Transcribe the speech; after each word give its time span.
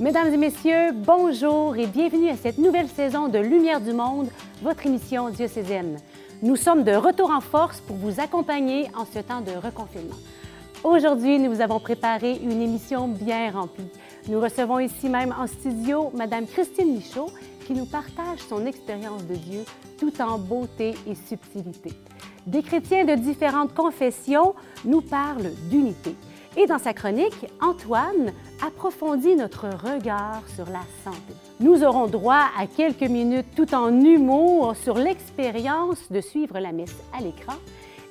Mesdames 0.00 0.34
et 0.34 0.36
messieurs, 0.36 0.90
bonjour 0.92 1.76
et 1.76 1.86
bienvenue 1.86 2.28
à 2.28 2.36
cette 2.36 2.58
nouvelle 2.58 2.88
saison 2.88 3.28
de 3.28 3.38
Lumière 3.38 3.80
du 3.80 3.92
Monde, 3.92 4.26
votre 4.60 4.84
émission 4.86 5.30
diocésaine. 5.30 5.98
Nous 6.42 6.56
sommes 6.56 6.82
de 6.82 6.90
retour 6.90 7.30
en 7.30 7.40
force 7.40 7.80
pour 7.80 7.94
vous 7.94 8.18
accompagner 8.20 8.88
en 8.96 9.04
ce 9.04 9.20
temps 9.20 9.40
de 9.40 9.52
reconfinement. 9.52 10.16
Aujourd'hui, 10.82 11.38
nous 11.38 11.60
avons 11.60 11.78
préparé 11.78 12.40
une 12.42 12.60
émission 12.60 13.06
bien 13.06 13.52
remplie. 13.52 13.86
Nous 14.28 14.40
recevons 14.40 14.80
ici 14.80 15.08
même 15.08 15.32
en 15.38 15.46
studio 15.46 16.10
Madame 16.12 16.46
Christine 16.46 16.92
Michaud 16.92 17.30
qui 17.64 17.72
nous 17.72 17.86
partage 17.86 18.40
son 18.48 18.66
expérience 18.66 19.24
de 19.26 19.36
Dieu 19.36 19.60
tout 19.96 20.20
en 20.20 20.38
beauté 20.38 20.96
et 21.06 21.14
subtilité. 21.14 21.92
Des 22.48 22.62
chrétiens 22.62 23.04
de 23.04 23.14
différentes 23.14 23.74
confessions 23.74 24.56
nous 24.84 25.02
parlent 25.02 25.52
d'unité. 25.70 26.16
Et 26.56 26.66
dans 26.66 26.78
sa 26.78 26.94
chronique, 26.94 27.46
Antoine 27.60 28.32
approfondit 28.64 29.34
notre 29.34 29.66
regard 29.66 30.42
sur 30.54 30.66
la 30.66 30.82
santé. 31.02 31.34
Nous 31.58 31.82
aurons 31.82 32.06
droit 32.06 32.46
à 32.56 32.66
quelques 32.66 33.02
minutes 33.02 33.46
tout 33.56 33.74
en 33.74 33.88
humour 34.00 34.76
sur 34.76 34.96
l'expérience 34.96 36.10
de 36.10 36.20
suivre 36.20 36.60
la 36.60 36.70
messe 36.70 36.96
à 37.12 37.20
l'écran. 37.20 37.56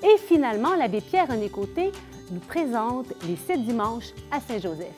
Et 0.03 0.17
finalement, 0.17 0.75
l'abbé 0.75 0.99
Pierre-René 0.99 1.49
Côté 1.49 1.93
nous 2.31 2.41
présente 2.41 3.13
les 3.27 3.37
sept 3.37 3.63
dimanches 3.63 4.11
à 4.29 4.41
Saint-Joseph. 4.41 4.95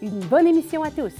Une 0.00 0.20
bonne 0.20 0.46
émission 0.46 0.82
à 0.82 0.90
tous! 0.90 1.12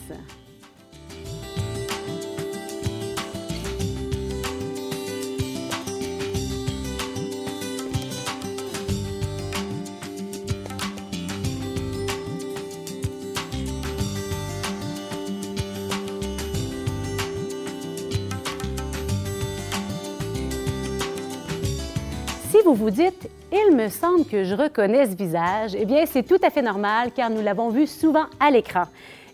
Vous 22.68 22.74
vous 22.74 22.90
dites, 22.90 23.30
il 23.50 23.74
me 23.74 23.88
semble 23.88 24.26
que 24.26 24.44
je 24.44 24.54
reconnais 24.54 25.06
ce 25.06 25.16
visage, 25.16 25.74
eh 25.74 25.86
bien, 25.86 26.04
c'est 26.04 26.22
tout 26.22 26.36
à 26.42 26.50
fait 26.50 26.60
normal 26.60 27.12
car 27.16 27.30
nous 27.30 27.40
l'avons 27.40 27.70
vu 27.70 27.86
souvent 27.86 28.26
à 28.38 28.50
l'écran. 28.50 28.82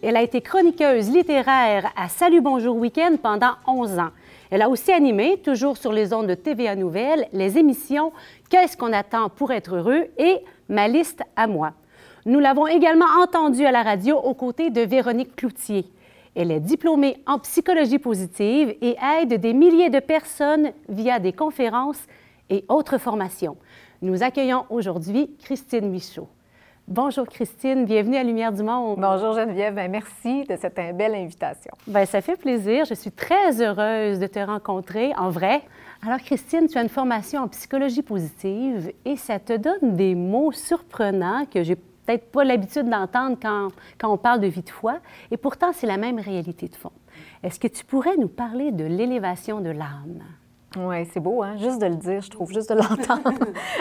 Elle 0.05 0.17
a 0.17 0.23
été 0.23 0.41
chroniqueuse 0.41 1.11
littéraire 1.11 1.91
à 1.97 2.09
Salut 2.09 2.41
Bonjour 2.41 2.77
Week-end 2.77 3.17
pendant 3.21 3.55
11 3.67 3.99
ans. 3.99 4.11
Elle 4.53 4.63
a 4.63 4.69
aussi 4.69 4.93
animé, 4.93 5.39
toujours 5.39 5.77
sur 5.77 5.93
les 5.93 6.13
ondes 6.13 6.29
de 6.29 6.35
TVA 6.35 6.77
Nouvelles, 6.77 7.27
les 7.33 7.59
émissions 7.59 8.13
Qu'est-ce 8.51 8.77
qu'on 8.77 8.93
attend 8.93 9.31
pour 9.31 9.51
être 9.51 9.75
heureux 9.75 10.07
et 10.17 10.39
Ma 10.69 10.87
liste 10.87 11.25
à 11.35 11.49
moi. 11.49 11.73
Nous 12.27 12.39
l'avons 12.39 12.69
également 12.69 13.21
entendue 13.21 13.67
à 13.67 13.73
la 13.73 13.83
radio 13.83 14.17
aux 14.17 14.35
côtés 14.35 14.71
de 14.71 14.83
Véronique 14.83 15.35
Cloutier. 15.35 15.87
Elle 16.37 16.53
est 16.53 16.61
diplômée 16.61 17.17
en 17.27 17.41
psychologie 17.41 17.99
positive 17.99 18.77
et 18.81 18.95
aide 19.21 19.41
des 19.41 19.55
milliers 19.55 19.91
de 19.91 19.99
personnes 19.99 20.71
via 20.89 21.19
des 21.19 21.33
conférences 21.33 22.07
et 22.51 22.65
autres 22.69 22.99
formations. 22.99 23.57
Nous 24.03 24.23
accueillons 24.23 24.67
aujourd'hui 24.71 25.35
Christine 25.43 25.91
Michaud. 25.91 26.29
Bonjour 26.87 27.27
Christine, 27.27 27.87
bienvenue 27.87 28.17
à 28.17 28.23
Lumière 28.23 28.53
du 28.53 28.63
Monde. 28.63 28.99
Bonjour 29.01 29.33
Geneviève, 29.33 29.75
Bien, 29.75 29.89
merci 29.89 30.45
de 30.45 30.55
cette 30.57 30.75
belle 30.75 31.15
invitation. 31.15 31.73
Bien, 31.87 32.05
ça 32.05 32.21
fait 32.21 32.37
plaisir. 32.37 32.85
Je 32.85 32.93
suis 32.93 33.11
très 33.11 33.63
heureuse 33.63 34.19
de 34.19 34.27
te 34.27 34.39
rencontrer 34.39 35.15
en 35.17 35.31
vrai. 35.31 35.63
Alors 36.07 36.19
Christine, 36.19 36.67
tu 36.69 36.77
as 36.77 36.83
une 36.83 36.91
formation 36.91 37.41
en 37.41 37.49
psychologie 37.49 38.03
positive 38.03 38.93
et 39.07 39.17
ça 39.17 39.39
te 39.39 39.57
donne 39.57 39.97
des 39.97 40.15
mots 40.15 40.53
surprenants 40.53 41.47
que 41.47 41.63
j'ai 41.63 41.77
peut-être 41.77 42.31
pas 42.31 42.45
l'habitude 42.45 42.91
d'entendre 42.91 43.39
quand, 43.41 43.69
quand 43.99 44.13
on 44.13 44.19
parle 44.19 44.41
de 44.41 44.49
vie 44.49 44.63
de 44.63 44.69
foi 44.69 44.99
et 45.31 45.39
pourtant 45.39 45.73
c'est 45.73 45.87
la 45.87 45.97
même 45.97 46.19
réalité 46.19 46.69
de 46.69 46.77
fond. 46.77 46.93
Est-ce 47.43 47.59
que 47.59 47.69
tu 47.69 47.83
pourrais 47.87 48.19
nous 48.19 48.29
parler 48.29 48.73
de 48.73 48.85
l'élévation 48.85 49.63
de 49.63 49.71
l'âme? 49.71 50.23
Oui, 50.77 51.07
c'est 51.13 51.21
beau, 51.21 51.43
hein? 51.43 51.57
juste 51.57 51.81
de 51.81 51.87
le 51.87 51.97
dire, 51.97 52.21
je 52.21 52.31
trouve, 52.31 52.53
juste 52.53 52.71
de 52.71 52.75
l'entendre. 52.75 53.23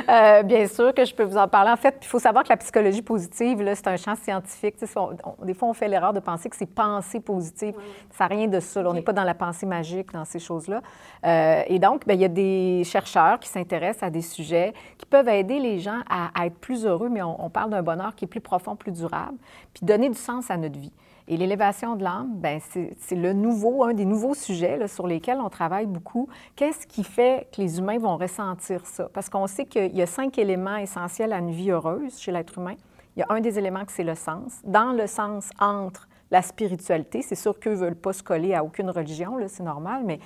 Euh, 0.10 0.44
bien 0.44 0.68
sûr 0.68 0.94
que 0.94 1.06
je 1.06 1.16
peux 1.16 1.24
vous 1.24 1.38
en 1.38 1.48
parler. 1.48 1.72
En 1.72 1.78
fait, 1.78 1.96
il 2.02 2.08
faut 2.08 2.20
savoir 2.20 2.44
que 2.44 2.50
la 2.50 2.58
psychologie 2.58 3.02
positive, 3.02 3.64
c'est 3.74 3.88
un 3.88 3.96
champ 3.96 4.16
scientifique. 4.16 4.76
des 4.80 5.54
fois, 5.54 5.70
on 5.70 5.74
fait 5.74 5.88
l'erreur 5.88 6.14
de 6.14 6.20
penser 6.20 6.50
que 6.50 6.56
c'est 6.56 6.66
pensée 6.66 7.20
positive. 7.20 7.74
Ça 8.12 8.26
n'a 8.26 8.36
rien 8.36 8.48
de 8.48 8.60
ça. 8.60 8.84
On 8.86 8.94
n'est 8.94 9.02
pas 9.02 9.14
dans 9.14 9.24
la 9.24 9.34
pensée 9.34 9.66
magique, 9.66 10.12
dans 10.12 10.26
ces 10.26 10.40
choses-là. 10.40 10.82
Euh, 11.26 11.64
et 11.68 11.80
donc, 11.80 12.06
bien, 12.06 12.16
il 12.16 12.22
y 12.22 12.26
a 12.26 12.30
des 12.30 12.84
chercheurs 12.84 13.40
qui 13.40 13.48
s'intéressent 13.48 14.04
à 14.04 14.10
des 14.10 14.22
sujets 14.22 14.74
qui 14.98 15.06
peuvent 15.06 15.30
aider 15.30 15.60
les 15.60 15.80
gens 15.80 16.02
à, 16.10 16.46
être 16.46 16.58
plus 16.58 16.86
heureux, 16.86 17.10
mais 17.10 17.22
on, 17.22 17.46
on 17.46 17.50
parle 17.50 17.70
d'un 17.70 17.84
bonheur 17.84 18.16
qui 18.16 18.26
est 18.26 18.28
plus 18.28 18.42
profond, 18.42 18.76
plus 18.76 18.92
durable, 18.92 19.38
puis 19.74 19.86
donner 19.86 20.10
du 20.10 20.18
sens 20.18 20.52
à 20.52 20.58
notre 20.58 20.80
vie. 20.80 20.94
Et 21.28 21.38
l'élévation 21.38 21.96
de 21.96 22.04
l'âme, 22.04 22.34
ben 22.36 22.60
c'est 22.62 23.16
le 23.16 23.32
nouveau, 23.32 23.86
un 23.86 23.94
des 23.94 24.04
nouveaux 24.04 24.34
sujets 24.34 24.88
sur 24.88 25.08
lesquels 25.08 25.40
on 25.40 25.50
travaille 25.50 25.86
beaucoup. 25.86 26.28
Qu'est-ce 26.56 26.86
qui 26.86 27.04
fait 27.04 27.48
que 27.54 27.62
les 27.62 27.80
humains 27.80 27.98
vont 27.98 28.18
ressentir 28.18 28.86
ça? 28.86 29.10
Parce 29.14 29.30
qu'on 29.30 29.48
sait 29.48 29.66
qu'il 29.66 29.96
y 29.96 30.02
a 30.02 30.06
cinq 30.06 30.38
éléments 30.38 30.76
essentiels 30.76 31.32
à 31.32 31.38
une 31.38 31.52
vie 31.52 31.72
heureuse 31.72 32.20
chez 32.20 32.34
l'être 32.34 32.58
humain. 32.58 32.76
Il 33.16 33.22
y 33.22 33.24
a 33.24 33.28
un 33.30 33.40
des 33.40 33.58
éléments 33.58 33.86
que 33.86 33.92
c'est 33.92 34.04
le 34.04 34.16
sens. 34.16 34.60
Dans 34.66 34.92
le 34.92 35.08
sens 35.08 35.50
entre 35.60 36.10
la 36.30 36.42
spiritualité, 36.42 37.22
c'est 37.22 37.36
sûr 37.36 37.60
qu'eux 37.60 37.72
ne 37.72 37.76
veulent 37.76 37.96
pas 37.96 38.12
se 38.12 38.24
coller 38.24 38.54
à 38.54 38.64
aucune 38.64 38.90
religion, 38.90 39.38
c'est 39.48 39.64
normal, 39.64 40.02
mais 40.04 40.20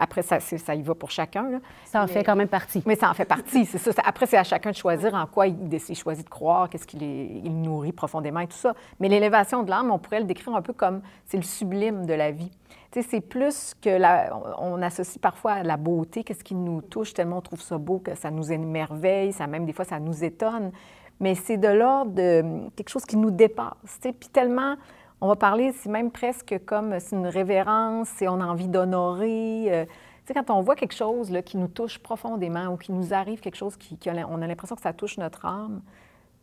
après, 0.00 0.22
ça, 0.22 0.40
ça 0.40 0.74
y 0.74 0.82
va 0.82 0.94
pour 0.94 1.10
chacun. 1.10 1.60
Ça 1.84 2.02
en 2.02 2.06
fait 2.06 2.24
quand 2.24 2.34
même 2.34 2.48
partie. 2.48 2.82
Mais 2.86 2.96
ça 2.96 3.10
en 3.10 3.14
fait 3.14 3.26
partie, 3.26 3.66
c'est 3.66 3.78
ça. 3.78 3.92
Après, 4.04 4.24
c'est 4.24 4.38
à 4.38 4.44
chacun 4.44 4.70
de 4.70 4.76
choisir 4.76 5.14
en 5.14 5.26
quoi 5.26 5.46
il, 5.46 5.56
il 5.72 5.94
choisit 5.96 6.24
de 6.24 6.30
croire, 6.30 6.70
qu'est-ce 6.70 6.86
qu'il 6.86 7.02
il 7.02 7.60
nourrit 7.60 7.92
profondément 7.92 8.40
et 8.40 8.46
tout 8.46 8.56
ça. 8.56 8.74
Mais 8.98 9.08
l'élévation 9.08 9.62
de 9.62 9.70
l'âme, 9.70 9.90
on 9.90 9.98
pourrait 9.98 10.20
le 10.20 10.26
décrire 10.26 10.56
un 10.56 10.62
peu 10.62 10.72
comme 10.72 11.02
c'est 11.26 11.36
le 11.36 11.42
sublime 11.42 12.06
de 12.06 12.14
la 12.14 12.30
vie. 12.30 12.50
Tu 12.90 13.02
sais, 13.02 13.08
c'est 13.08 13.20
plus 13.20 13.74
que 13.80 13.90
la, 13.90 14.30
on 14.58 14.80
associe 14.82 15.18
parfois 15.20 15.52
à 15.52 15.62
la 15.62 15.76
beauté, 15.76 16.24
qu'est-ce 16.24 16.42
qui 16.42 16.54
nous 16.54 16.80
touche 16.80 17.12
tellement 17.12 17.38
on 17.38 17.42
trouve 17.42 17.60
ça 17.60 17.78
beau 17.78 17.98
que 17.98 18.16
ça 18.16 18.30
nous 18.30 18.50
émerveille, 18.50 19.32
ça 19.32 19.46
même 19.46 19.66
des 19.66 19.72
fois 19.72 19.84
ça 19.84 20.00
nous 20.00 20.24
étonne. 20.24 20.72
Mais 21.20 21.34
c'est 21.34 21.58
de 21.58 21.68
l'ordre 21.68 22.12
de 22.12 22.42
quelque 22.74 22.88
chose 22.88 23.04
qui 23.04 23.18
nous 23.18 23.30
dépasse. 23.30 23.74
Tu 23.84 24.08
sais, 24.08 24.12
puis 24.12 24.30
tellement 24.30 24.76
on 25.20 25.28
va 25.28 25.36
parler, 25.36 25.72
c'est 25.72 25.90
même 25.90 26.10
presque 26.10 26.58
comme 26.64 26.98
c'est 26.98 27.14
une 27.14 27.26
révérence, 27.26 28.08
c'est 28.16 28.28
on 28.28 28.40
a 28.40 28.46
envie 28.46 28.68
d'honorer. 28.68 29.66
Euh, 29.68 29.84
tu 29.84 29.92
sais, 30.26 30.34
quand 30.34 30.50
on 30.50 30.62
voit 30.62 30.76
quelque 30.76 30.94
chose 30.94 31.30
là, 31.30 31.42
qui 31.42 31.56
nous 31.56 31.68
touche 31.68 31.98
profondément 31.98 32.66
ou 32.68 32.76
qui 32.76 32.92
nous 32.92 33.12
arrive 33.12 33.40
quelque 33.40 33.56
chose 33.56 33.76
qui, 33.76 33.98
on 34.06 34.42
a 34.42 34.46
l'impression 34.46 34.76
que 34.76 34.82
ça 34.82 34.92
touche 34.92 35.18
notre 35.18 35.44
âme, 35.44 35.82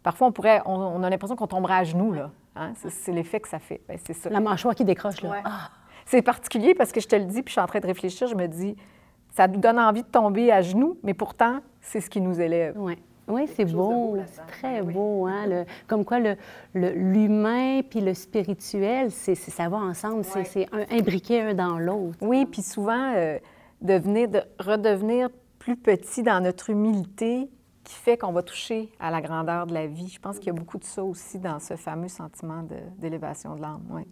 parfois 0.03 0.27
on 0.27 0.31
pourrait, 0.31 0.61
on, 0.66 1.01
a 1.03 1.09
l'impression 1.09 1.35
qu'on 1.35 1.47
tomberait 1.47 1.75
à 1.75 1.83
genoux 1.83 2.11
là. 2.11 2.31
Hein? 2.55 2.73
C'est, 2.75 3.11
l'effet 3.11 3.39
que 3.39 3.47
ça 3.47 3.59
fait. 3.59 3.81
Ben, 3.87 3.97
c'est 4.05 4.13
ça. 4.13 4.29
La 4.29 4.39
mâchoire 4.39 4.75
qui 4.75 4.85
décroche 4.85 5.21
là. 5.21 5.41
Ah! 5.43 5.69
C'est 6.05 6.21
particulier 6.21 6.73
parce 6.73 6.91
que 6.91 7.01
je 7.01 7.07
te 7.07 7.16
le 7.16 7.25
dis, 7.25 7.43
puis 7.43 7.49
je 7.49 7.51
suis 7.53 7.61
en 7.61 7.67
train 7.67 7.79
de 7.79 7.85
réfléchir, 7.85 8.27
je 8.27 8.35
me 8.35 8.47
dis, 8.47 8.75
ça 9.31 9.47
nous 9.47 9.59
donne 9.59 9.77
envie 9.77 10.03
de 10.03 10.07
tomber 10.07 10.51
à 10.51 10.61
genoux, 10.61 10.97
mais 11.03 11.13
pourtant 11.13 11.59
c'est 11.81 12.01
ce 12.01 12.09
qui 12.09 12.21
nous 12.21 12.39
élève. 12.39 12.77
Ouais. 12.77 12.97
Oui, 13.27 13.47
c'est 13.55 13.65
beau, 13.65 14.17
c'est 14.25 14.45
très 14.47 14.81
beau. 14.81 15.25
Hein? 15.27 15.65
comme 15.85 16.05
quoi 16.05 16.19
l'humain 16.73 17.81
puis 17.81 17.99
le 17.99 18.13
spirituel, 18.13 19.11
c'est, 19.11 19.35
ça 19.35 19.67
va 19.67 19.77
ensemble, 19.77 20.23
c'est, 20.23 20.67
imbriqué 20.91 21.41
un 21.41 21.53
dans 21.53 21.77
l'autre. 21.77 22.17
Oui, 22.21 22.45
puis 22.45 22.61
souvent, 22.61 23.13
euh, 23.16 23.37
devenir, 23.81 24.29
de 24.29 24.41
redevenir 24.59 25.29
plus 25.59 25.75
petit 25.75 26.23
dans 26.23 26.41
notre 26.41 26.69
humilité 26.69 27.49
qui 27.83 27.95
fait 27.95 28.17
qu'on 28.17 28.31
va 28.31 28.43
toucher 28.43 28.89
à 28.99 29.11
la 29.11 29.21
grandeur 29.21 29.66
de 29.66 29.73
la 29.73 29.87
vie. 29.87 30.09
Je 30.09 30.19
pense 30.19 30.37
qu'il 30.37 30.47
y 30.47 30.49
a 30.49 30.53
beaucoup 30.53 30.77
de 30.77 30.83
ça 30.83 31.03
aussi 31.03 31.39
dans 31.39 31.59
ce 31.59 31.75
fameux 31.75 32.09
sentiment 32.09 32.63
d'élévation 32.97 33.55
de 33.55 33.61
l'âme. 33.61 33.83
Oui. 33.89 34.03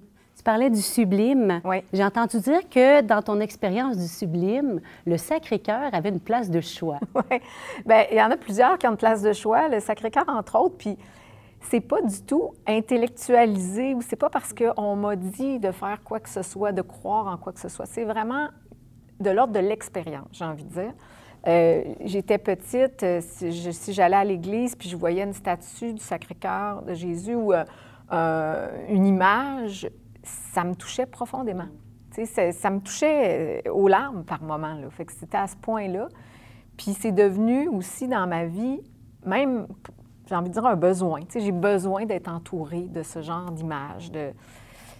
Parlais 0.45 0.69
du 0.69 0.81
sublime. 0.81 1.59
Oui. 1.63 1.77
J'ai 1.91 2.03
entendu 2.03 2.39
dire 2.39 2.69
que 2.69 3.01
dans 3.01 3.23
ton 3.23 3.39
expérience 3.39 3.97
du 3.97 4.07
sublime, 4.07 4.79
le 5.07 5.17
Sacré-Cœur 5.17 5.89
avait 5.91 6.09
une 6.09 6.19
place 6.19 6.51
de 6.51 6.61
choix. 6.61 6.99
Oui. 7.15 7.39
Bien, 7.83 8.05
il 8.11 8.17
y 8.17 8.21
en 8.21 8.29
a 8.29 8.37
plusieurs 8.37 8.77
qui 8.77 8.85
ont 8.85 8.91
une 8.91 8.97
place 8.97 9.23
de 9.23 9.33
choix, 9.33 9.67
le 9.69 9.79
Sacré-Cœur 9.79 10.25
entre 10.27 10.59
autres, 10.59 10.75
puis 10.77 10.97
c'est 11.61 11.81
pas 11.81 11.99
du 11.99 12.21
tout 12.21 12.53
intellectualisé 12.67 13.95
ou 13.95 14.03
c'est 14.03 14.17
pas 14.17 14.29
parce 14.29 14.53
qu'on 14.53 14.95
m'a 14.95 15.15
dit 15.15 15.57
de 15.57 15.71
faire 15.71 16.03
quoi 16.03 16.19
que 16.19 16.29
ce 16.29 16.43
soit, 16.43 16.71
de 16.71 16.83
croire 16.83 17.25
en 17.25 17.37
quoi 17.37 17.51
que 17.51 17.59
ce 17.59 17.69
soit. 17.69 17.87
C'est 17.87 18.03
vraiment 18.03 18.49
de 19.19 19.31
l'ordre 19.31 19.53
de 19.53 19.59
l'expérience, 19.59 20.27
j'ai 20.31 20.45
envie 20.45 20.63
de 20.63 20.73
dire. 20.73 20.93
Euh, 21.47 21.83
j'étais 22.01 22.37
petite, 22.37 23.01
euh, 23.01 23.19
si, 23.21 23.93
j'allais 23.93 24.15
à 24.15 24.23
l'église 24.23 24.75
puis 24.75 24.89
je 24.89 24.95
voyais 24.95 25.23
une 25.23 25.33
statue 25.33 25.93
du 25.93 26.03
Sacré-Cœur 26.03 26.83
de 26.83 26.93
Jésus 26.93 27.33
ou 27.33 27.51
euh, 27.51 28.67
une 28.89 29.07
image, 29.07 29.89
ça 30.25 30.63
me 30.63 30.75
touchait 30.75 31.05
profondément. 31.05 31.67
Ça, 32.23 32.51
ça 32.51 32.69
me 32.69 32.79
touchait 32.79 33.61
euh, 33.65 33.71
aux 33.71 33.87
larmes 33.87 34.23
par 34.23 34.41
moments. 34.41 34.75
Là. 34.75 34.89
Fait 34.89 35.05
que 35.05 35.11
c'était 35.11 35.37
à 35.37 35.47
ce 35.47 35.55
point-là. 35.57 36.07
Puis 36.77 36.95
c'est 36.99 37.11
devenu 37.11 37.67
aussi 37.67 38.07
dans 38.07 38.27
ma 38.27 38.45
vie, 38.45 38.81
même, 39.25 39.67
j'ai 40.27 40.35
envie 40.35 40.49
de 40.49 40.53
dire, 40.53 40.65
un 40.65 40.75
besoin. 40.75 41.21
J'ai 41.33 41.51
besoin 41.51 42.05
d'être 42.05 42.29
entourée 42.29 42.87
de 42.87 43.03
ce 43.03 43.21
genre 43.21 43.51
d'image. 43.51 44.11
De... 44.11 44.31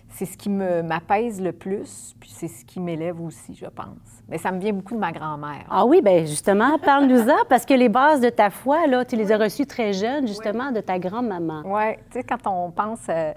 C'est 0.09 0.25
ce 0.25 0.37
qui 0.37 0.49
m'apaise 0.49 1.41
le 1.41 1.51
plus, 1.51 2.15
puis 2.19 2.29
c'est 2.29 2.47
ce 2.47 2.63
qui 2.63 2.79
m'élève 2.79 3.19
aussi, 3.21 3.53
je 3.53 3.65
pense. 3.65 4.23
Mais 4.29 4.37
ça 4.37 4.51
me 4.51 4.59
vient 4.59 4.71
beaucoup 4.71 4.93
de 4.93 4.99
ma 4.99 5.11
grand-mère. 5.11 5.65
Ah 5.69 5.85
oui, 5.85 6.01
bien 6.01 6.23
justement, 6.23 6.77
parle-nous-en, 6.79 7.43
parce 7.49 7.65
que 7.65 7.73
les 7.73 7.89
bases 7.89 8.21
de 8.21 8.29
ta 8.29 8.49
foi, 8.49 8.87
là, 8.87 9.03
tu 9.03 9.17
les 9.17 9.31
as 9.31 9.37
reçues 9.37 9.65
très 9.65 9.91
jeune, 9.91 10.27
justement, 10.27 10.71
de 10.71 10.79
ta 10.79 10.99
grand-maman. 10.99 11.63
Oui, 11.65 11.95
tu 12.11 12.19
sais, 12.19 12.23
quand 12.23 12.47
on 12.47 12.71
pense... 12.71 13.07
Euh, 13.09 13.33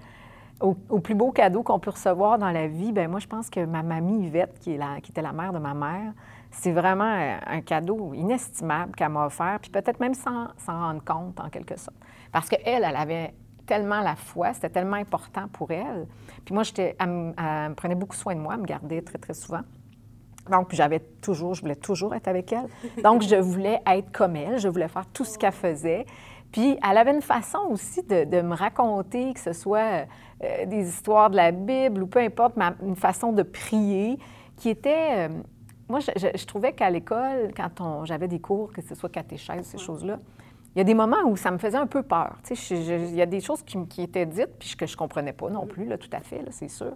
au, 0.61 0.75
plus 0.75 1.15
beau 1.15 1.31
cadeau 1.31 1.63
qu'on 1.63 1.79
peut 1.79 1.91
recevoir 1.91 2.39
dans 2.39 2.51
la 2.51 2.67
vie, 2.67 2.93
ben 2.93 3.09
moi, 3.09 3.21
je 3.21 3.27
pense 3.27 3.49
que 3.49 3.65
ma 3.65 3.83
mamie 3.83 4.27
Yvette, 4.27 4.59
qui, 4.59 4.73
était 4.73 5.23
la 5.23 5.33
mère 5.33 5.53
de 5.53 5.59
ma 5.59 5.75
mère, 5.75 6.13
c'est 6.51 6.73
vraiment 6.73 7.39
un 7.47 7.61
cadeau 7.61 8.13
inestimable 8.15 8.95
qu'elle 8.95 9.11
m'a 9.11 9.27
offert, 9.27 9.59
puis 9.61 9.71
peut-être 9.71 10.01
même 10.01 10.15
sans 10.15 10.49
s'en 10.59 10.79
rendre 10.81 11.05
compte, 11.05 11.39
en 11.41 11.49
quelque 11.49 11.79
sorte. 11.79 11.97
Parce 12.33 12.49
qu'elle, 12.49 12.85
elle 12.85 12.97
avait 12.97 13.35
tellement 13.67 14.01
la 14.01 14.17
foi, 14.17 14.55
c'était 14.55 14.71
tellement 14.71 14.97
important 14.97 15.47
pour 15.53 15.71
elle. 15.71 16.07
Puis 16.45 16.55
moi, 16.55 16.63
j'étais, 16.65 16.97
elle, 16.99 17.09
me 17.09 17.75
prenait 17.75 17.95
beaucoup 17.95 18.17
soin 18.17 18.35
de 18.35 18.41
moi, 18.41 18.55
elle 18.55 18.63
me 18.63 18.67
gardait 18.67 19.03
très, 19.03 19.19
très 19.19 19.35
souvent. 19.35 19.61
Donc, 20.51 20.69
j'avais 20.73 21.01
toujours, 21.01 21.55
je 21.55 21.61
voulais 21.61 21.77
toujours 21.77 22.15
être 22.15 22.27
avec 22.27 22.53
elle. 22.53 22.67
Donc, 23.03 23.23
je 23.23 23.37
voulais 23.37 23.81
être 23.87 24.11
comme 24.11 24.35
elle, 24.35 24.59
je 24.59 24.69
voulais 24.69 24.89
faire 24.89 25.07
tout 25.13 25.25
ce 25.25 25.39
qu'elle 25.39 25.53
faisait. 25.53 26.07
Puis, 26.53 26.79
elle 26.89 26.97
avait 26.97 27.13
une 27.13 27.23
façon 27.23 27.59
aussi 27.71 28.03
de, 28.03 28.41
me 28.41 28.55
raconter, 28.55 29.35
que 29.35 29.41
ce 29.41 29.53
soit 29.53 30.07
euh, 30.43 30.67
des 30.67 30.89
histoires 30.89 31.31
de 31.31 31.37
la 31.37 31.53
Bible 31.53 32.03
ou 32.03 32.07
peu 32.07 32.21
importe, 32.21 32.55
une 32.83 32.97
façon 32.97 33.33
de 33.33 33.43
prier 33.43 34.19
qui 34.57 34.71
était... 34.71 35.29
Euh, 35.29 35.29
moi, 35.89 36.01
je, 36.01 36.45
trouvais 36.45 36.73
qu'à 36.73 36.91
l'école, 36.91 37.51
quand 37.57 38.05
j'avais 38.05 38.29
des 38.29 38.41
cours, 38.41 38.73
que 38.73 38.83
ce 38.83 38.95
soit 38.95 39.09
catéchèse, 39.09 39.65
ces 39.65 39.79
choses-là, 39.79 40.19
il 40.75 40.79
y 40.79 40.81
a 40.83 40.85
des 40.85 40.95
moments 40.95 41.25
où 41.25 41.37
ça 41.37 41.51
me 41.51 41.59
faisait 41.59 41.79
un 41.79 41.87
peu 41.87 42.03
peur. 42.03 42.37
il 42.71 43.15
y 43.15 43.23
a 43.23 43.27
des 43.27 43.41
choses 43.41 43.63
qui, 43.63 44.03
étaient 44.03 44.27
dites, 44.27 44.59
puis 44.59 44.77
que 44.77 44.87
je 44.87 44.93
ne 44.93 44.99
comprenais 44.99 45.33
pas 45.33 45.49
non 45.49 45.67
plus, 45.67 45.87
là, 45.87 45.97
tout 45.97 46.11
à 46.13 46.21
fait, 46.21 46.45
c'est 46.51 46.69
sûr. 46.69 46.93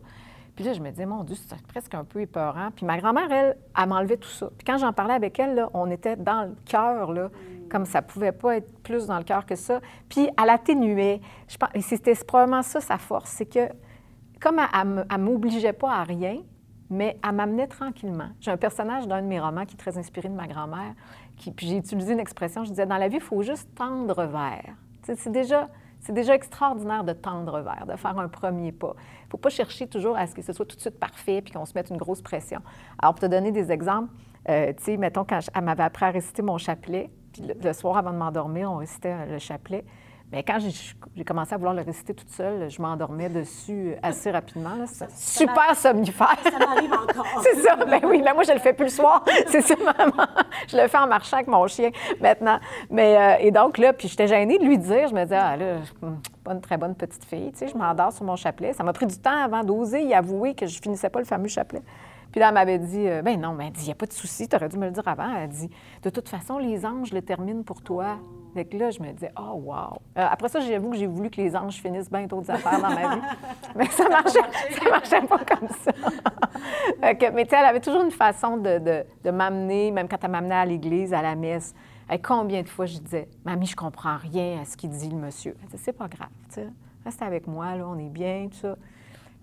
Puis 0.55 0.64
là, 0.64 0.75
je 0.75 0.81
me 0.81 0.90
disais, 0.90 1.06
mon 1.06 1.25
Dieu, 1.25 1.34
c'est 1.34 1.60
presque 1.66 1.94
un 1.94 2.05
peu 2.05 2.20
épeurant. 2.20 2.69
Puis 2.76 2.84
ma 2.84 2.98
grand-mère, 2.98 3.32
elle, 3.32 3.56
elle 3.76 3.88
m'enlevait 3.88 4.19
tout 4.19 4.28
ça. 4.28 4.50
Puis 4.56 4.66
quand 4.66 4.76
j'en 4.76 4.93
parlais 4.93 5.14
avec 5.14 5.38
elle, 5.38 5.55
là, 5.55 5.70
on 5.72 5.90
était 5.90 6.16
dans 6.16 6.43
le 6.43 6.55
cœur, 6.66 7.12
là, 7.12 7.31
comme 7.72 7.86
ça 7.86 8.02
pouvait 8.02 8.32
pas 8.32 8.58
être 8.58 8.82
plus 8.82 9.06
dans 9.06 9.16
le 9.16 9.24
cœur 9.24 9.46
que 9.46 9.56
ça. 9.56 9.80
Puis 10.10 10.28
elle 10.40 10.50
atténuait. 10.50 11.20
Je 11.48 11.56
pense, 11.56 11.70
c'était 11.80 12.14
probablement 12.26 12.62
ça, 12.62 12.82
sa 12.82 12.98
force. 12.98 13.30
C'est 13.30 13.46
que, 13.46 13.69
comme 14.40 14.60
elle 14.60 15.06
ne 15.10 15.24
m'obligeait 15.24 15.72
pas 15.72 15.90
à 15.90 16.04
rien, 16.04 16.42
mais 16.90 17.19
elle 17.26 17.34
m'amenait 17.34 17.69
tranquillement. 17.69 18.28
J'ai 18.40 18.50
un 18.50 18.58
personnage 18.58 19.08
d'un 19.08 19.22
de 19.22 19.26
mes 19.26 19.40
romans 19.40 19.64
qui 19.64 19.74
est 19.74 19.78
très 19.78 19.96
inspiré 19.96 20.28
de 20.28 20.34
ma 20.34 20.46
grand-mère. 20.46 20.92
Puis 21.56 21.66
j'ai 21.66 21.78
utilisé 21.78 22.12
une 22.12 22.20
expression, 22.20 22.64
je 22.64 22.70
disais, 22.70 22.84
dans 22.84 22.98
la 22.98 23.08
vie, 23.08 23.16
il 23.16 23.22
faut 23.22 23.42
juste 23.42 23.74
tendre 23.74 24.26
vers. 24.26 24.74
C'est 25.02 25.32
déjà 25.32 25.69
déjà 26.10 26.34
extraordinaire 26.34 27.04
de 27.04 27.12
tendre 27.12 27.60
vers, 27.60 27.86
de 27.86 27.96
faire 27.96 28.19
un 28.19 28.28
premier 28.28 28.72
pas. 28.72 28.94
Il 28.96 29.26
ne 29.26 29.30
faut 29.30 29.36
pas 29.38 29.50
chercher 29.50 29.86
toujours 29.86 30.16
à 30.16 30.26
ce 30.26 30.34
que 30.34 30.42
ce 30.42 30.52
soit 30.52 30.66
tout 30.66 30.74
de 30.74 30.80
suite 30.80 30.98
parfait 30.98 31.40
puis 31.42 31.52
qu'on 31.52 31.64
se 31.64 31.72
mette 31.74 31.90
une 31.90 31.96
grosse 31.96 32.20
pression. 32.20 32.60
Alors, 33.00 33.14
pour 33.14 33.20
te 33.20 33.26
donner 33.26 33.52
des 33.52 33.70
exemples, 33.70 34.10
euh, 34.48 34.72
tu 34.76 34.82
sais, 34.82 34.96
mettons, 34.96 35.24
quand 35.24 35.38
elle 35.54 35.62
m'avait 35.62 35.84
appris 35.84 36.04
à 36.04 36.10
réciter 36.10 36.42
mon 36.42 36.58
chapelet, 36.58 37.08
puis 37.32 37.43
le, 37.62 37.73
soir 37.73 37.96
avant 37.96 38.12
de 38.12 38.19
m'endormir, 38.19 38.70
on 38.70 38.76
récitait 38.76 39.26
le 39.26 39.38
chapelet. 39.38 39.84
Mais 40.32 40.43
quand 40.43 40.58
j'ai 41.14 41.25
commencé 41.25 41.52
à 41.52 41.58
vouloir 41.58 41.75
le 41.75 41.82
réciter 41.82 42.14
toute 42.14 42.31
seule, 42.31 42.70
je 42.70 42.81
m'endormais 42.81 43.29
dessus 43.29 43.94
assez 44.02 44.31
rapidement. 44.31 44.70
super 45.14 45.76
somnifère. 45.76 46.38
Ça 46.43 46.58
m'arrive 46.58 46.90
encore. 46.90 47.26
c'est 47.43 47.56
ça. 47.56 47.76
Ben 47.76 48.00
oui, 48.05 48.23
mais 48.25 48.32
moi, 48.32 48.43
je 48.43 48.52
le 48.52 48.58
fais 48.58 48.73
plus 48.73 48.87
le 48.87 48.90
soir. 48.90 49.23
c'est 49.49 49.61
ça, 49.61 49.75
maman. 49.76 50.26
Je 50.69 50.79
le 50.79 50.88
fais 50.88 50.96
en 50.96 51.06
marchant 51.06 51.37
avec 51.37 51.49
mon 51.49 51.67
chien 51.67 51.90
maintenant. 52.19 52.58
Mais, 52.88 53.14
euh, 53.14 53.44
et 53.46 53.50
donc, 53.50 53.76
là, 53.76 53.93
puis 53.93 54.08
j'étais 54.08 54.26
gênée 54.26 54.58
de 54.58 54.64
lui 54.64 54.79
dire. 54.79 55.08
Je 55.08 55.14
me 55.14 55.23
disais, 55.23 55.37
ah 55.37 55.55
là, 55.55 55.76
pas 56.43 56.52
une 56.52 56.62
très 56.62 56.79
bonne 56.79 56.94
petite 56.94 57.26
fille. 57.26 57.52
Tu 57.52 57.58
sais, 57.58 57.69
je 57.69 57.76
m'endors 57.76 58.14
sur 58.14 58.25
mon 58.25 58.37
chapelet. 58.37 58.73
Ça 58.73 58.84
m'a 58.84 58.94
pris 58.94 59.06
du 59.06 59.19
temps 59.19 59.44
avant 59.44 59.62
d'oser 59.62 60.02
y 60.02 60.14
avouer 60.14 60.55
que 60.55 60.64
je 60.64 60.81
finissais 60.81 61.11
pas 61.11 61.19
le 61.19 61.26
fameux 61.26 61.49
chapelet. 61.49 61.82
Puis 62.32 62.40
là, 62.40 62.49
elle 62.49 62.55
m'avait 62.55 62.79
dit, 62.79 63.06
euh, 63.06 63.20
ben 63.20 63.38
non, 63.38 63.52
mais 63.52 63.67
elle 63.67 63.73
dit, 63.73 63.82
il 63.82 63.87
n'y 63.87 63.93
a 63.93 63.94
pas 63.94 64.06
de 64.06 64.12
souci, 64.12 64.49
tu 64.49 64.56
aurais 64.56 64.70
dû 64.70 64.79
me 64.79 64.87
le 64.87 64.90
dire 64.90 65.06
avant. 65.06 65.37
Elle 65.37 65.50
dit, 65.50 65.69
de 66.02 66.11
toute 66.11 66.31
façon, 66.31 66.58
les 66.58 66.84
anges 66.87 67.12
le 67.12 67.20
terminent 67.20 67.62
pour 67.62 67.82
toi. 67.82 68.17
Fait 68.55 68.64
que 68.64 68.76
là, 68.76 68.90
je 68.90 69.00
me 69.00 69.12
disais, 69.12 69.31
oh, 69.38 69.61
wow. 69.64 69.99
Euh, 70.17 70.26
après 70.31 70.49
ça, 70.49 70.61
j'avoue 70.61 70.90
que 70.90 70.96
j'ai 70.96 71.06
voulu 71.06 71.29
que 71.29 71.40
les 71.40 71.55
anges 71.55 71.75
finissent 71.75 72.11
bien 72.11 72.26
d'autres 72.26 72.50
affaires 72.50 72.81
dans 72.81 72.88
ma 72.88 73.17
vie. 73.17 73.23
mais 73.76 73.87
ça 73.87 74.08
marchait, 74.08 74.40
ça 74.70 74.90
marchait 74.90 75.23
pas 75.23 75.38
comme 75.44 75.69
ça. 75.69 75.93
mais 77.02 77.17
tu 77.17 77.50
sais, 77.50 77.56
elle 77.58 77.67
avait 77.67 77.81
toujours 77.81 78.02
une 78.02 78.11
façon 78.11 78.56
de, 78.56 79.05
de, 79.23 79.31
m'amener, 79.31 79.90
même 79.90 80.08
quand 80.08 80.19
elle 80.23 80.31
m'amenait 80.31 80.55
à 80.55 80.64
l'église, 80.64 81.12
à 81.12 81.20
la 81.20 81.34
messe. 81.34 81.75
Et 82.11 82.19
combien 82.19 82.62
de 82.62 82.69
fois 82.69 82.87
je 82.87 82.99
disais, 82.99 83.29
Mamie, 83.44 83.67
je 83.67 83.76
comprends 83.76 84.17
rien 84.17 84.61
à 84.62 84.64
ce 84.64 84.76
qu'il 84.76 84.90
dit 84.90 85.11
le 85.11 85.17
monsieur. 85.17 85.55
Elle 85.62 85.67
disait, 85.67 85.82
c'est 85.84 85.93
pas 85.93 86.08
grave, 86.08 86.29
tu 86.49 86.55
sais. 86.55 86.69
Reste 87.05 87.23
avec 87.23 87.46
moi, 87.46 87.75
là, 87.75 87.87
on 87.87 87.99
est 87.99 88.11
bien, 88.11 88.49
tout 88.50 88.58
ça. 88.58 88.76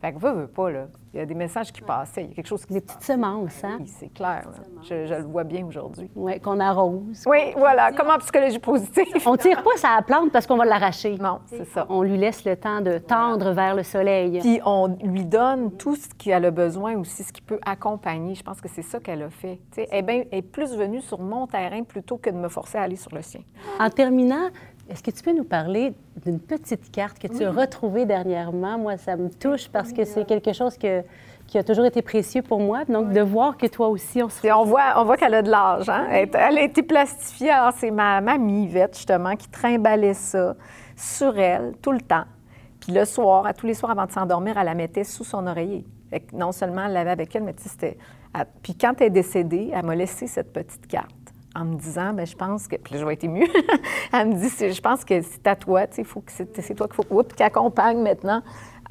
Fait 0.02 0.14
que, 0.14 0.20
veut, 0.20 0.32
veut 0.32 0.48
pas, 0.48 0.72
là. 0.72 0.88
Il 1.14 1.18
y 1.18 1.20
a 1.20 1.26
des 1.26 1.34
messages 1.34 1.72
qui 1.72 1.82
passaient. 1.82 2.24
Il 2.24 2.30
y 2.30 2.32
a 2.32 2.36
quelque 2.36 2.48
chose 2.48 2.66
qui. 2.66 2.74
Des 2.74 2.82
petites 2.82 3.02
semences, 3.02 3.64
hein? 3.64 3.78
Oui, 3.80 3.88
c'est 3.88 4.14
clair. 4.14 4.48
Je, 4.84 5.16
le 5.16 5.24
vois 5.24 5.44
bien 5.44 5.66
aujourd'hui. 5.66 6.10
Oui, 6.16 6.40
qu'on 6.40 6.60
arrose. 6.60 7.24
Oui, 7.26 7.54
voilà. 7.58 7.92
Comme 7.92 8.10
en 8.10 8.18
psychologie 8.20 8.60
positive? 8.60 9.08
On 9.26 9.36
tire 9.36 9.64
pas 9.64 9.76
sa 9.76 10.02
plante 10.04 10.32
parce 10.32 10.46
qu'on 10.46 10.56
va 10.56 10.66
l'arracher. 10.66 11.18
Non, 11.18 11.40
c'est 11.48 11.66
ça. 11.66 11.86
On 11.90 12.04
lui 12.04 12.18
laisse 12.18 12.46
le 12.46 12.56
temps 12.56 12.82
de 12.82 13.00
tendre 13.00 13.52
vers 13.52 13.76
le 13.76 13.84
soleil. 13.84 14.40
Puis 14.40 14.62
on 14.66 14.88
lui 15.04 15.26
donne 15.26 15.72
tout 15.78 15.96
ce 15.96 16.08
qu'elle 16.10 16.46
a 16.46 16.52
besoin 16.52 16.96
aussi, 16.98 17.24
ce 17.24 17.34
qui 17.34 17.42
peut 17.42 17.60
accompagner. 17.66 18.36
Je 18.36 18.44
pense 18.44 18.62
que 18.62 18.70
c'est 18.70 18.84
ça 18.84 19.00
qu'elle 19.00 19.24
a 19.24 19.30
fait. 19.30 19.60
Tu 19.72 19.82
sais, 19.82 19.88
elle 19.92 20.28
est 20.32 20.42
plus 20.44 20.76
venue 20.76 21.02
sur 21.02 21.20
mon 21.20 21.48
terrain 21.48 21.84
plutôt 21.84 22.18
que 22.18 22.30
de 22.30 22.38
me 22.38 22.50
forcer 22.50 22.78
à 22.78 22.84
aller 22.84 22.96
sur 22.96 23.14
le 23.14 23.24
sien. 23.24 23.42
En 23.80 23.90
terminant, 23.90 24.50
est-ce 24.90 25.04
que 25.04 25.12
tu 25.12 25.22
peux 25.22 25.34
nous 25.34 25.44
parler 25.44 25.94
d'une 26.26 26.40
petite 26.40 26.92
carte 26.92 27.20
que 27.20 27.28
tu 27.28 27.44
as 27.46 27.52
retrouvée 27.52 28.06
dernièrement? 28.06 28.80
Moi, 28.80 28.98
ça 28.98 29.16
me 29.16 29.30
touche 29.30 29.70
parce 29.70 29.94
que 29.94 30.04
c'est 30.04 30.26
quelque 30.26 30.52
chose 30.52 30.78
qui 30.78 31.58
a 31.58 31.64
toujours 31.64 31.86
été 31.86 32.02
précieux 32.02 32.42
pour 32.42 32.60
moi. 32.60 32.86
Donc, 32.86 33.12
de 33.12 33.22
voir 33.22 33.56
que 33.56 33.68
toi 33.68 33.90
aussi, 33.90 34.24
on 34.24 34.30
se... 34.30 34.48
on 34.52 34.66
voit, 34.66 34.94
on 34.98 35.06
voit 35.06 35.16
qu'elle 35.16 35.36
a 35.36 35.44
de 35.44 35.52
l'âge. 35.52 35.88
Hein? 35.90 36.08
Elle, 36.10 36.58
a 36.58 36.62
été 36.64 36.82
plastifiée. 36.82 37.52
Alors, 37.52 37.74
c'est 37.78 37.92
ma 37.92 38.20
mamie, 38.20 38.64
Yvette, 38.64 38.96
justement, 38.96 39.36
qui 39.36 39.48
trimballait 39.48 40.16
ça 40.16 40.56
sur 40.96 41.38
elle 41.38 41.74
tout 41.82 41.92
le 41.92 42.02
temps. 42.02 42.26
Puis 42.80 42.92
le 42.92 43.06
soir, 43.06 43.46
à 43.46 43.54
tous 43.54 43.68
les 43.68 43.76
soirs 43.76 43.92
avant 43.92 44.08
de 44.08 44.12
s'endormir, 44.12 44.58
elle 44.58 44.66
la 44.66 44.74
mettait 44.74 45.04
sous 45.04 45.24
son 45.24 45.46
oreiller. 45.46 45.86
non 46.34 46.52
seulement 46.52 46.86
elle 46.86 46.94
l'avait 46.94 47.12
avec 47.12 47.36
elle, 47.36 47.44
mais 47.44 47.54
tu 47.54 47.64
sais, 47.64 47.70
c'était... 47.70 47.98
Puis 48.64 48.76
quand 48.76 48.94
elle 49.02 49.08
est 49.08 49.12
décédée, 49.12 49.72
elle 49.74 49.86
m'a 49.86 49.96
laissé 49.96 50.28
cette 50.28 50.54
petite 50.54 50.88
carte 50.88 51.12
en 51.56 51.66
me 51.66 51.76
disant, 51.76 52.14
ben 52.14 52.26
je 52.26 52.36
pense 52.36 52.68
que. 52.68 52.76
Puis 52.76 52.94
là, 52.94 53.00
je 53.00 53.06
vais 53.06 53.14
être 53.14 53.24
émue. 53.24 53.48
elle 54.14 54.28
me 54.28 54.34
dit, 54.36 54.50
je 54.50 54.82
pense 54.82 55.04
que 55.04 55.22
c'est 55.22 55.48
à 55.48 55.56
toi, 55.56 55.88
tu 55.88 55.96
sais, 55.96 56.04
faut 56.04 56.22
que 56.22 56.32
c'est 56.32 56.76
toi 56.76 56.88
qu'il 56.88 56.96
faut 56.96 57.24
qui 57.24 57.44
accompagne 57.44 58.02
maintenant. 58.02 58.42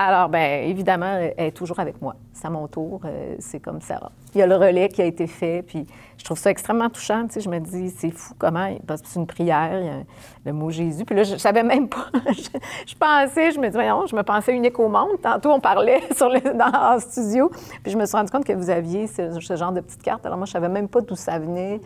Alors, 0.00 0.28
bien, 0.28 0.60
évidemment, 0.62 1.18
elle 1.36 1.46
est 1.48 1.50
toujours 1.50 1.80
avec 1.80 2.00
moi. 2.00 2.14
C'est 2.32 2.46
à 2.46 2.50
mon 2.50 2.68
tour, 2.68 3.00
euh, 3.04 3.34
c'est 3.40 3.58
comme 3.58 3.80
ça. 3.80 4.12
Il 4.32 4.38
y 4.38 4.42
a 4.42 4.46
le 4.46 4.54
relais 4.54 4.88
qui 4.88 5.02
a 5.02 5.04
été 5.04 5.26
fait, 5.26 5.64
puis 5.66 5.88
je 6.16 6.24
trouve 6.24 6.38
ça 6.38 6.52
extrêmement 6.52 6.88
touchant. 6.88 7.26
Tu 7.26 7.32
sais, 7.32 7.40
je 7.40 7.48
me 7.48 7.58
dis, 7.58 7.90
c'est 7.90 8.12
fou 8.12 8.34
comment, 8.38 8.72
parce 8.86 9.02
que 9.02 9.08
c'est 9.08 9.18
une 9.18 9.26
prière, 9.26 9.80
il 9.80 9.86
y 9.86 9.88
a 9.88 10.04
le 10.46 10.52
mot 10.52 10.70
Jésus. 10.70 11.04
Puis 11.04 11.16
là, 11.16 11.24
je, 11.24 11.32
ne 11.32 11.38
savais 11.38 11.64
même 11.64 11.88
pas. 11.88 12.06
je, 12.30 12.94
pensais, 12.94 13.50
je 13.50 13.58
me 13.58 13.66
dis, 13.66 13.74
voyons, 13.74 14.06
je 14.06 14.14
me 14.14 14.22
pensais 14.22 14.54
unique 14.54 14.78
au 14.78 14.88
monde. 14.88 15.20
Tantôt, 15.20 15.50
on 15.50 15.58
parlait 15.58 16.00
le 16.08 17.00
studio, 17.00 17.50
puis 17.82 17.90
je 17.90 17.98
me 17.98 18.06
suis 18.06 18.16
rendu 18.16 18.30
compte 18.30 18.44
que 18.44 18.52
vous 18.52 18.70
aviez 18.70 19.08
ce, 19.08 19.40
ce 19.40 19.56
genre 19.56 19.72
de 19.72 19.80
petites 19.80 20.02
cartes. 20.02 20.24
Alors 20.24 20.38
moi, 20.38 20.46
je 20.46 20.52
savais 20.52 20.68
même 20.68 20.86
pas 20.86 21.00
d'où 21.00 21.16
ça 21.16 21.40
venait. 21.40 21.80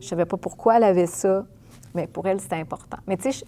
Je 0.00 0.04
ne 0.04 0.08
savais 0.08 0.24
pas 0.24 0.36
pourquoi 0.36 0.76
elle 0.76 0.84
avait 0.84 1.06
ça, 1.06 1.44
mais 1.94 2.06
pour 2.06 2.26
elle, 2.26 2.40
c'était 2.40 2.56
important. 2.56 2.98
Mais 3.06 3.16
tu 3.16 3.32
sais, 3.32 3.44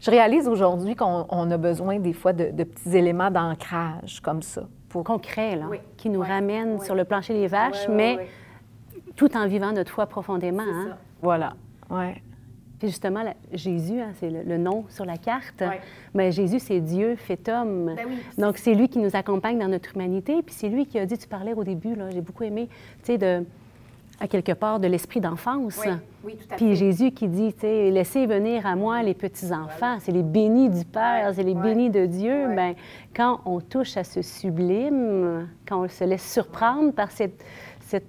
je, 0.00 0.10
réalise 0.10 0.48
aujourd'hui 0.48 0.94
qu'on 0.94 1.50
a 1.50 1.56
besoin 1.56 1.98
des 1.98 2.12
fois 2.12 2.32
de, 2.32 2.64
petits 2.64 2.96
éléments 2.96 3.30
d'ancrage 3.30 4.20
comme 4.20 4.42
ça. 4.42 4.64
Pour... 4.88 5.04
Concret, 5.04 5.56
là, 5.56 5.66
qui 5.96 6.08
nous 6.08 6.20
ramènent 6.20 6.80
sur 6.80 6.94
le 6.94 7.04
plancher 7.04 7.34
des 7.34 7.48
vaches, 7.48 7.88
mais 7.88 8.28
tout 9.16 9.36
en 9.36 9.46
vivant 9.46 9.72
notre 9.72 9.90
foi 9.90 10.06
profondément. 10.06 10.62
Hein? 10.62 10.96
Voilà, 11.20 11.54
ouais. 11.90 12.22
Puis 12.78 12.88
justement, 12.88 13.22
Jésus, 13.52 14.00
hein, 14.00 14.10
c'est 14.18 14.30
le, 14.30 14.58
nom 14.58 14.84
sur 14.88 15.04
la 15.04 15.16
carte, 15.16 15.62
mais 16.12 16.32
Jésus, 16.32 16.58
c'est 16.58 16.80
Dieu 16.80 17.16
fait 17.16 17.48
homme. 17.48 17.94
Ben 17.96 18.08
Donc, 18.36 18.58
c'est 18.58 18.74
lui 18.74 18.88
qui 18.88 18.98
nous 18.98 19.14
accompagne 19.14 19.58
dans 19.58 19.68
notre 19.68 19.94
humanité. 19.94 20.42
Puis 20.42 20.54
c'est 20.54 20.68
lui 20.68 20.86
qui 20.86 20.98
a 20.98 21.06
dit, 21.06 21.16
tu 21.16 21.28
parlais 21.28 21.54
au 21.54 21.64
début, 21.64 21.94
là, 21.94 22.10
j'ai 22.10 22.20
beaucoup 22.20 22.42
aimé, 22.42 22.68
tu 22.98 23.12
sais, 23.12 23.18
de 23.18 23.44
à 24.24 24.28
quelque 24.28 24.52
part 24.52 24.80
de 24.80 24.88
l'esprit 24.88 25.20
d'enfance. 25.20 25.78
Oui, 25.84 25.92
oui, 26.24 26.36
tout 26.36 26.54
à 26.54 26.56
Puis 26.56 26.74
Jésus 26.74 27.12
qui 27.12 27.28
dit, 27.28 27.52
tu 27.52 27.60
sais, 27.60 27.90
laissez 27.90 28.26
venir 28.26 28.66
à 28.66 28.74
moi 28.74 29.02
les 29.02 29.12
petits-enfants, 29.12 29.98
c'est 30.00 30.12
les 30.12 30.22
bénis 30.22 30.70
du 30.70 30.84
Père, 30.86 31.32
c'est 31.34 31.42
les 31.42 31.54
bénis 31.54 31.90
de 31.90 32.06
Dieu. 32.06 32.48
Bien, 32.48 32.74
quand 33.14 33.40
on 33.44 33.60
touche 33.60 33.98
à 33.98 34.04
ce 34.04 34.22
sublime, 34.22 35.46
quand 35.68 35.84
on 35.84 35.88
se 35.88 36.04
laisse 36.04 36.32
surprendre 36.32 36.92
par 36.92 37.10
cette, 37.10 37.44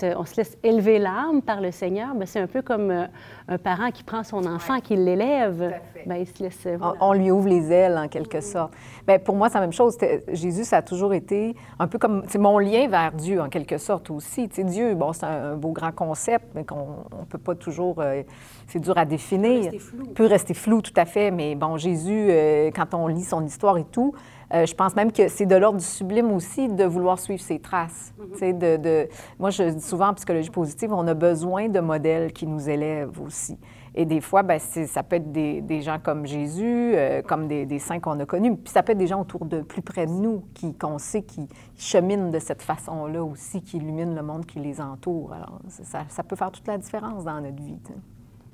euh, 0.04 0.14
on 0.18 0.26
se 0.26 0.38
laisse 0.38 0.58
élever 0.64 1.00
l'âme 1.00 1.42
par 1.42 1.62
le 1.62 1.72
Seigneur, 1.72 2.16
mais 2.16 2.26
c'est 2.26 2.40
un 2.40 2.48
peu 2.48 2.62
comme 2.62 2.92
euh, 2.92 3.06
un 3.48 3.58
parent 3.58 3.92
qui 3.92 4.04
prend 4.04 4.24
son 4.24 4.46
enfant, 4.46 4.80
qui 4.80 4.96
l'élève. 4.96 5.74
Bien, 6.06 6.16
il 6.16 6.28
se 6.28 6.42
laisse. 6.42 6.66
Euh, 6.66 6.78
on, 7.00 7.14
lui 7.14 7.32
ouvre 7.32 7.48
les 7.48 7.72
ailes, 7.72 7.98
en 7.98 8.08
quelque 8.08 8.42
sorte. 8.42 8.74
Bien, 9.06 9.20
pour 9.20 9.36
moi, 9.36 9.50
c'est 9.50 9.56
la 9.56 9.62
même 9.62 9.74
chose. 9.74 9.98
Jésus, 10.32 10.64
ça 10.64 10.78
a 10.78 10.82
toujours 10.82 11.14
été 11.14 11.56
un 11.80 11.88
peu 11.88 11.98
comme. 11.98 12.24
C'est 12.28 12.38
mon 12.38 12.58
lien 12.58 12.88
vers 12.88 13.12
Dieu, 13.12 13.42
en 13.42 13.50
quelque 13.50 13.78
sorte 13.78 14.10
aussi. 14.10 14.48
Dieu, 14.48 14.96
bon, 14.96 15.14
c'est 15.14 15.26
un, 15.26 15.56
beau 15.56 15.72
grand 15.72 15.92
concept, 15.92 16.46
mais 16.56 16.64
qu'on 16.64 17.06
ne 17.20 17.26
peut 17.30 17.38
pas 17.38 17.56
toujours. 17.56 18.02
C'est 18.68 18.80
dur 18.80 18.98
à 18.98 19.06
définir. 19.06 19.72
Peut 19.72 19.72
rester 19.72 19.80
flou. 19.80 20.06
peut 20.14 20.26
rester 20.26 20.54
flou, 20.54 20.82
tout 20.82 20.94
à 20.96 21.06
fait. 21.06 21.32
Mais 21.32 21.56
bon, 21.56 21.78
Jésus, 21.78 22.30
quand 22.76 22.94
on 22.94 23.08
lit 23.08 23.24
son 23.24 23.46
histoire 23.46 23.78
et 23.78 23.86
tout, 23.86 24.14
euh, 24.54 24.66
je 24.66 24.76
pense 24.76 24.96
même 24.96 25.12
que 25.12 25.28
c'est 25.28 25.46
de 25.46 25.56
l'ordre 25.56 25.80
du 25.80 25.86
sublime 25.86 26.32
aussi 26.32 26.68
de 26.68 26.84
vouloir 26.84 27.20
suivre 27.20 27.42
ses 27.42 27.60
traces. 27.60 28.14
Mhm. 28.18 28.60
de, 28.60 29.08
moi, 29.40 29.50
je 29.50 29.64
dis 29.64 29.82
souvent 29.82 30.10
en 30.10 30.14
psychologie 30.14 30.50
positive, 30.50 30.94
on 30.94 31.08
a 31.08 31.14
besoin 31.14 31.68
de 31.70 31.80
modèles 31.80 32.32
qui 32.32 32.46
nous 32.46 32.70
élèvent 32.70 33.20
aussi. 33.22 33.58
Et 33.98 34.06
des 34.06 34.20
fois, 34.20 34.44
ben, 34.44 34.60
ça 34.60 35.04
peut 35.04 35.16
être 35.16 35.32
des, 35.32 35.82
gens 35.82 36.00
comme 36.04 36.26
Jésus, 36.26 36.92
euh, 36.96 37.22
comme 37.22 37.48
des, 37.48 37.80
saints 37.80 38.02
qu'on 38.02 38.20
a 38.20 38.26
connus, 38.26 38.56
puis 38.58 38.72
ça 38.72 38.84
peut 38.84 38.92
être 38.92 38.98
des 38.98 39.08
gens 39.08 39.22
autour 39.22 39.46
de 39.46 39.62
plus 39.62 39.82
près 39.82 40.06
de 40.06 40.12
nous, 40.12 40.44
qui, 40.54 40.74
qu'on 40.74 40.98
sait 40.98 41.22
qui 41.22 41.48
cheminent 41.78 42.30
de 42.30 42.40
cette 42.40 42.62
façon-là 42.62 43.24
aussi, 43.24 43.62
qui 43.62 43.78
illuminent 43.78 44.14
le 44.14 44.22
monde 44.22 44.46
qui 44.46 44.60
les 44.60 44.82
entoure. 44.82 45.32
Alors, 45.32 45.60
ça, 45.70 46.04
ça 46.10 46.24
peut 46.24 46.36
faire 46.36 46.52
toute 46.52 46.68
la 46.68 46.78
différence 46.78 47.24
dans 47.24 47.40
notre 47.40 47.64
vie. 47.64 47.80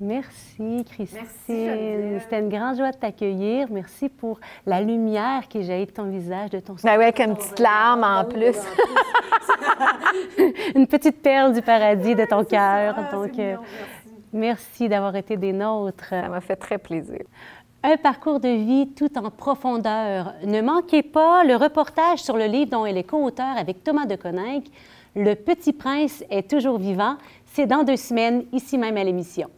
Merci, 0.04 0.84
Christine. 0.90 2.18
C'était 2.18 2.40
une 2.40 2.48
grande 2.48 2.76
joie 2.76 2.90
de 2.90 2.96
t'accueillir. 2.96 3.68
Merci 3.70 4.08
pour 4.08 4.40
la 4.66 4.80
lumière 4.80 5.46
qui 5.48 5.62
jaillit 5.62 5.86
de 5.86 5.92
ton 5.92 6.10
visage, 6.10 6.50
de 6.50 6.58
ton 6.58 6.74
ben 6.82 6.98
oui, 6.98 7.04
avec 7.04 7.20
une 7.20 7.36
petite 7.36 7.60
larme 7.60 8.02
en 8.02 8.24
plus. 8.24 8.56
une 10.74 10.88
petite 10.88 11.22
perle 11.22 11.52
du 11.52 11.62
paradis 11.62 12.16
de 12.16 12.24
ton 12.24 12.42
cœur. 12.42 12.96
Donc, 13.12 13.38
euh, 13.38 13.54
merci 14.32 14.88
d'avoir 14.88 15.14
été 15.14 15.36
des 15.36 15.52
nôtres. 15.52 16.08
Ça 16.08 16.28
m'a 16.28 16.40
fait 16.40 16.56
très 16.56 16.78
plaisir. 16.78 17.22
Un 17.84 17.96
parcours 17.96 18.40
de 18.40 18.48
vie 18.48 18.88
tout 18.96 19.16
en 19.16 19.30
profondeur. 19.30 20.34
Ne 20.44 20.62
manquez 20.62 21.04
pas 21.04 21.44
le 21.44 21.54
reportage 21.54 22.18
sur 22.18 22.36
le 22.36 22.46
livre 22.46 22.72
dont 22.72 22.84
elle 22.84 22.98
est 22.98 23.04
co-auteur 23.04 23.56
avec 23.56 23.84
Thomas 23.84 24.06
de 24.06 24.16
Coninck. 24.16 24.64
Le 25.14 25.34
Petit 25.34 25.72
Prince 25.72 26.24
est 26.28 26.50
toujours 26.50 26.78
vivant. 26.78 27.18
C'est 27.44 27.66
dans 27.66 27.84
deux 27.84 27.96
semaines, 27.96 28.46
ici 28.52 28.78
même 28.78 28.96
à 28.96 29.04
l'émission. 29.04 29.48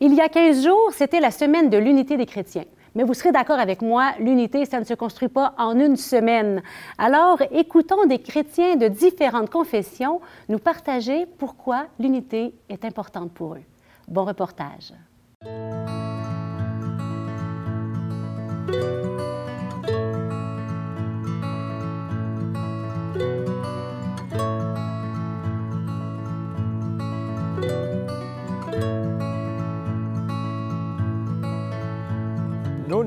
Il 0.00 0.14
y 0.14 0.20
a 0.20 0.28
15 0.28 0.64
jours, 0.64 0.90
c'était 0.92 1.18
la 1.18 1.32
semaine 1.32 1.70
de 1.70 1.76
l'unité 1.76 2.16
des 2.16 2.26
chrétiens. 2.26 2.66
Mais 2.94 3.02
vous 3.02 3.14
serez 3.14 3.32
d'accord 3.32 3.58
avec 3.58 3.82
moi, 3.82 4.12
l'unité, 4.20 4.64
ça 4.64 4.78
ne 4.78 4.84
se 4.84 4.94
construit 4.94 5.28
pas 5.28 5.54
en 5.58 5.76
une 5.78 5.96
semaine. 5.96 6.62
Alors, 6.98 7.42
écoutons 7.50 8.06
des 8.06 8.20
chrétiens 8.20 8.76
de 8.76 8.86
différentes 8.86 9.50
confessions 9.50 10.20
nous 10.48 10.60
partager 10.60 11.26
pourquoi 11.26 11.86
l'unité 11.98 12.54
est 12.68 12.84
importante 12.84 13.32
pour 13.32 13.54
eux. 13.54 13.62
Bon 14.06 14.24
reportage. 14.24 14.92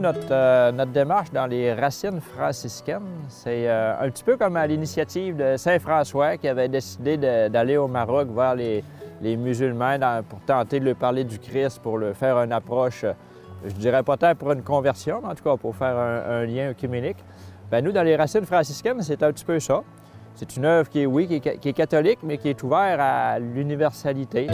Euh, 0.04 0.72
notre, 0.72 0.92
démarche 0.92 1.32
dans 1.32 1.46
les 1.46 1.74
racines 1.74 2.22
franciscaines, 2.22 3.06
c'est 3.28 3.70
euh, 3.70 3.94
un 4.00 4.10
petit 4.10 4.24
peu 4.24 4.36
comme 4.36 4.56
à 4.56 4.66
l'initiative 4.66 5.36
de 5.36 5.58
Saint 5.58 5.78
François 5.80 6.38
qui 6.38 6.48
avait 6.48 6.70
décidé 6.70 7.18
d'aller 7.18 7.78
au 7.78 7.88
Maroc 7.88 8.28
voir 8.30 8.56
les, 8.56 8.84
musulmans 9.22 9.98
pour 10.28 10.40
tenter 10.40 10.80
de 10.80 10.86
leur 10.86 10.96
parler 10.96 11.24
du 11.24 11.38
Christ, 11.38 11.80
pour 11.80 12.00
leur 12.00 12.16
faire 12.16 12.38
une 12.38 12.52
approche, 12.52 13.04
euh, 13.04 13.14
je 13.64 13.74
dirais 13.74 14.02
pas 14.02 14.18
tant 14.18 14.34
pour 14.34 14.52
une 14.52 14.64
conversion, 14.64 15.20
mais 15.22 15.30
en 15.30 15.36
tout 15.36 15.44
cas 15.44 15.56
pour 15.56 15.76
faire 15.76 15.96
un, 15.98 16.46
lien 16.46 16.70
œcuménique. 16.70 17.18
Bien, 17.70 17.82
nous, 17.82 17.92
dans 17.92 18.04
les 18.04 18.16
racines 18.16 18.46
franciscaines, 18.46 19.02
c'est 19.02 19.22
un 19.22 19.32
petit 19.32 19.46
peu 19.46 19.60
ça. 19.60 19.84
C'est 20.34 20.58
une 20.58 20.66
œuvre 20.66 20.90
qui 20.90 21.02
est, 21.02 21.06
oui, 21.06 21.28
qui 21.28 21.70
est 21.70 21.74
catholique, 21.74 22.20
mais 22.24 22.38
qui 22.38 22.50
est 22.50 22.64
ouverte 22.64 23.00
à 23.00 23.38
l'universalité. 23.38 24.48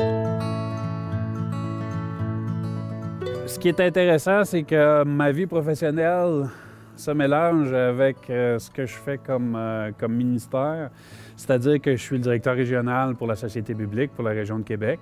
Ce 3.48 3.58
qui 3.58 3.70
est 3.70 3.80
intéressant, 3.80 4.44
c'est 4.44 4.64
que 4.64 5.06
ma 5.06 5.32
vie 5.32 5.46
professionnelle 5.46 6.50
se 6.98 7.12
mélange 7.12 7.72
avec 7.72 8.30
euh, 8.30 8.60
ce 8.60 8.70
que 8.70 8.86
je 8.86 8.94
fais 8.94 9.18
comme, 9.18 9.56
euh, 9.56 9.92
comme 9.98 10.14
ministère, 10.16 10.90
c'est-à-dire 11.38 11.80
que 11.80 11.96
je 11.96 12.02
suis 12.02 12.18
le 12.18 12.24
directeur 12.24 12.56
régional 12.56 13.16
pour 13.16 13.26
la 13.26 13.38
Société 13.38 13.74
biblique 13.74 14.12
pour 14.14 14.26
la 14.26 14.32
région 14.32 14.60
de 14.60 14.64
Québec. 14.64 15.00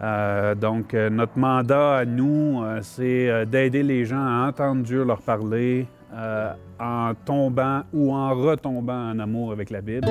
Euh, 0.00 0.54
donc, 0.54 0.92
notre 0.92 1.36
mandat 1.36 1.96
à 1.96 2.04
nous, 2.04 2.62
c'est 2.82 3.44
d'aider 3.46 3.82
les 3.82 4.04
gens 4.04 4.24
à 4.24 4.46
entendre 4.48 4.84
Dieu 4.84 5.04
leur 5.04 5.20
parler 5.20 5.88
en 6.78 7.12
tombant 7.24 7.82
ou 7.92 8.14
en 8.14 8.32
retombant 8.32 9.10
en 9.10 9.18
amour 9.18 9.50
avec 9.50 9.70
la 9.70 9.80
Bible. 9.80 10.06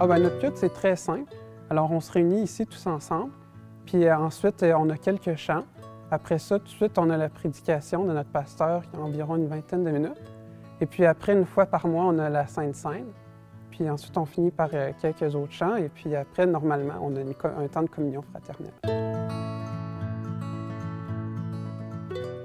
Ah 0.00 0.06
ben, 0.06 0.20
notre 0.20 0.38
culte, 0.38 0.56
c'est 0.56 0.72
très 0.72 0.96
simple. 0.96 1.34
Alors, 1.68 1.90
on 1.92 2.00
se 2.00 2.10
réunit 2.12 2.44
ici 2.44 2.64
tous 2.64 2.86
ensemble. 2.86 3.32
Puis 3.88 4.04
euh, 4.04 4.18
ensuite, 4.18 4.62
euh, 4.62 4.74
on 4.78 4.90
a 4.90 4.98
quelques 4.98 5.34
chants. 5.36 5.64
Après 6.10 6.38
ça, 6.38 6.58
tout 6.58 6.66
de 6.66 6.70
suite, 6.70 6.98
on 6.98 7.08
a 7.08 7.16
la 7.16 7.30
prédication 7.30 8.04
de 8.04 8.12
notre 8.12 8.28
pasteur 8.28 8.82
qui 8.82 8.94
a 8.96 9.00
environ 9.00 9.36
une 9.36 9.46
vingtaine 9.46 9.82
de 9.82 9.90
minutes. 9.90 10.20
Et 10.82 10.84
puis 10.84 11.06
après, 11.06 11.32
une 11.32 11.46
fois 11.46 11.64
par 11.64 11.88
mois, 11.88 12.04
on 12.04 12.18
a 12.18 12.28
la 12.28 12.46
Sainte 12.46 12.74
Seine. 12.74 13.06
Puis 13.70 13.88
ensuite, 13.88 14.18
on 14.18 14.26
finit 14.26 14.50
par 14.50 14.68
euh, 14.74 14.90
quelques 15.00 15.34
autres 15.34 15.52
chants. 15.52 15.76
Et 15.76 15.88
puis 15.88 16.14
après, 16.14 16.44
normalement, 16.44 16.96
on 17.00 17.16
a 17.16 17.20
un 17.62 17.66
temps 17.66 17.82
de 17.82 17.88
communion 17.88 18.20
fraternelle. 18.20 18.74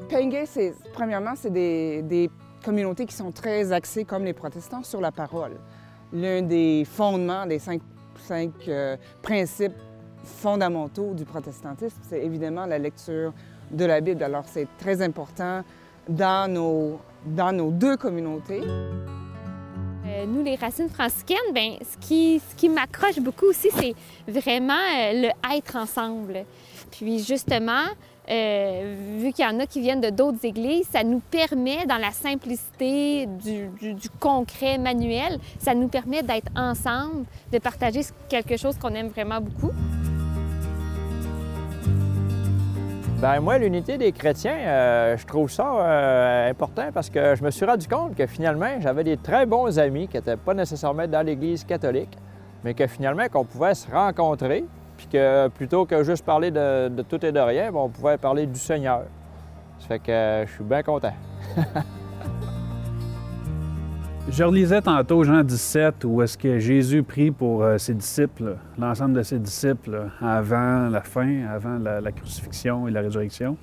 Pengue, 0.10 0.44
c'est, 0.46 0.74
premièrement, 0.94 1.34
c'est 1.36 1.52
des, 1.52 2.30
communautés 2.64 3.06
qui 3.06 3.16
sont 3.16 3.34
très 3.34 3.74
axées, 3.74 4.06
comme 4.06 4.24
les 4.24 4.32
protestants, 4.32 4.84
sur 4.84 5.02
la 5.02 5.12
parole. 5.12 5.58
L'un 6.14 6.42
des 6.42 6.86
fondements, 6.86 7.46
des 7.46 7.60
cinq, 7.60 7.82
cinq 8.16 8.54
principes 9.22 9.74
fondamentaux 10.24 11.14
du 11.14 11.26
protestantisme, 11.26 12.00
c'est 12.10 12.24
évidemment 12.24 12.66
la 12.66 12.80
lecture 12.80 13.34
de 13.72 13.86
la 13.86 14.02
Bible. 14.02 14.24
Alors 14.24 14.46
c'est 14.48 14.68
très 14.78 15.02
important 15.02 15.64
dans 16.08 16.52
nos, 16.52 17.00
dans 17.26 17.52
nos 17.52 17.72
deux 17.72 17.98
communautés. 17.98 18.62
Euh, 20.06 20.26
nous, 20.28 20.44
les 20.44 20.56
racines 20.56 20.90
franciscaines, 20.90 21.38
ben, 21.54 21.74
ce 21.82 21.98
qui, 22.06 22.42
ce 22.50 22.56
qui 22.56 22.70
m'accroche 22.70 23.20
beaucoup 23.20 23.46
aussi, 23.46 23.70
c'est 23.72 23.96
vraiment 24.28 24.74
euh, 24.74 25.22
le 25.22 25.56
être 25.56 25.76
ensemble. 25.78 26.46
Puis 26.92 27.24
justement, 27.24 27.86
euh, 28.30 29.18
vu 29.20 29.32
qu'il 29.32 29.46
y 29.46 29.48
en 29.48 29.60
a 29.60 29.66
qui 29.66 29.82
viennent 29.82 30.02
de 30.02 30.10
d'autres 30.10 30.46
églises, 30.46 30.88
ça 30.92 31.04
nous 31.04 31.22
permet, 31.32 31.86
dans 31.86 31.98
la 31.98 32.12
simplicité 32.12 33.26
du, 33.26 33.70
du 33.94 34.10
concret 34.20 34.78
manuel, 34.78 35.40
ça 35.60 35.74
nous 35.74 35.88
permet 35.88 36.22
d'être 36.22 36.52
ensemble, 36.56 37.26
de 37.52 37.58
partager 37.60 38.02
quelque 38.30 38.58
chose 38.58 38.78
qu'on 38.78 38.94
aime 38.94 39.08
vraiment 39.08 39.42
beaucoup. 39.42 39.72
Bien, 43.24 43.40
moi, 43.40 43.58
l'unité 43.58 43.98
des 43.98 44.12
chrétiens, 44.12 44.58
euh, 44.58 45.16
je 45.16 45.26
trouve 45.26 45.50
ça 45.50 45.66
euh, 45.66 46.50
important 46.50 46.90
parce 46.94 47.10
que 47.10 47.36
je 47.36 47.44
me 47.46 47.52
suis 47.52 47.66
rendu 47.66 47.88
compte 47.88 48.16
que 48.16 48.28
finalement, 48.28 48.82
j'avais 48.82 49.06
des 49.06 49.16
très 49.16 49.46
bons 49.46 49.80
amis 49.80 50.10
qui 50.10 50.18
n'étaient 50.18 50.36
pas 50.36 50.54
nécessairement 50.54 51.08
dans 51.08 51.26
l'Église 51.26 51.64
catholique, 51.64 52.18
mais 52.66 52.74
que 52.74 52.86
finalement, 52.86 53.26
qu'on 53.32 53.46
pouvait 53.46 53.76
se 53.76 53.90
rencontrer, 53.90 54.66
puis 54.98 55.08
que 55.08 55.48
plutôt 55.48 55.86
que 55.86 56.04
juste 56.04 56.26
parler 56.26 56.52
de, 56.52 56.90
tout 57.08 57.26
et 57.26 57.32
de 57.32 57.40
rien, 57.40 57.72
ben, 57.72 57.80
on 57.80 57.88
pouvait 57.88 58.18
parler 58.18 58.46
du 58.46 58.60
Seigneur. 58.60 59.04
Ça 59.80 59.88
fait 59.88 60.00
que 60.00 60.12
euh, 60.12 60.46
je 60.46 60.52
suis 60.52 60.64
bien 60.66 60.84
content. 60.84 61.14
Je 64.30 64.42
relisais 64.42 64.82
tantôt 64.82 65.24
Jean 65.24 65.44
17 65.44 66.06
où 66.06 66.22
est-ce 66.22 66.38
que 66.38 66.58
Jésus 66.58 67.04
prie 67.04 67.30
pour 67.30 67.62
euh, 67.62 67.78
ses 67.78 67.94
disciples, 67.94 68.56
l'ensemble 68.80 69.16
de 69.16 69.22
ses 69.22 69.38
disciples, 69.38 70.08
avant 70.22 70.88
la 70.90 71.02
fin, 71.02 71.46
avant 71.46 71.78
la, 71.78 72.12
crucifixion 72.12 72.88
et 72.88 72.92
la 72.92 73.02
résurrection. 73.02 73.58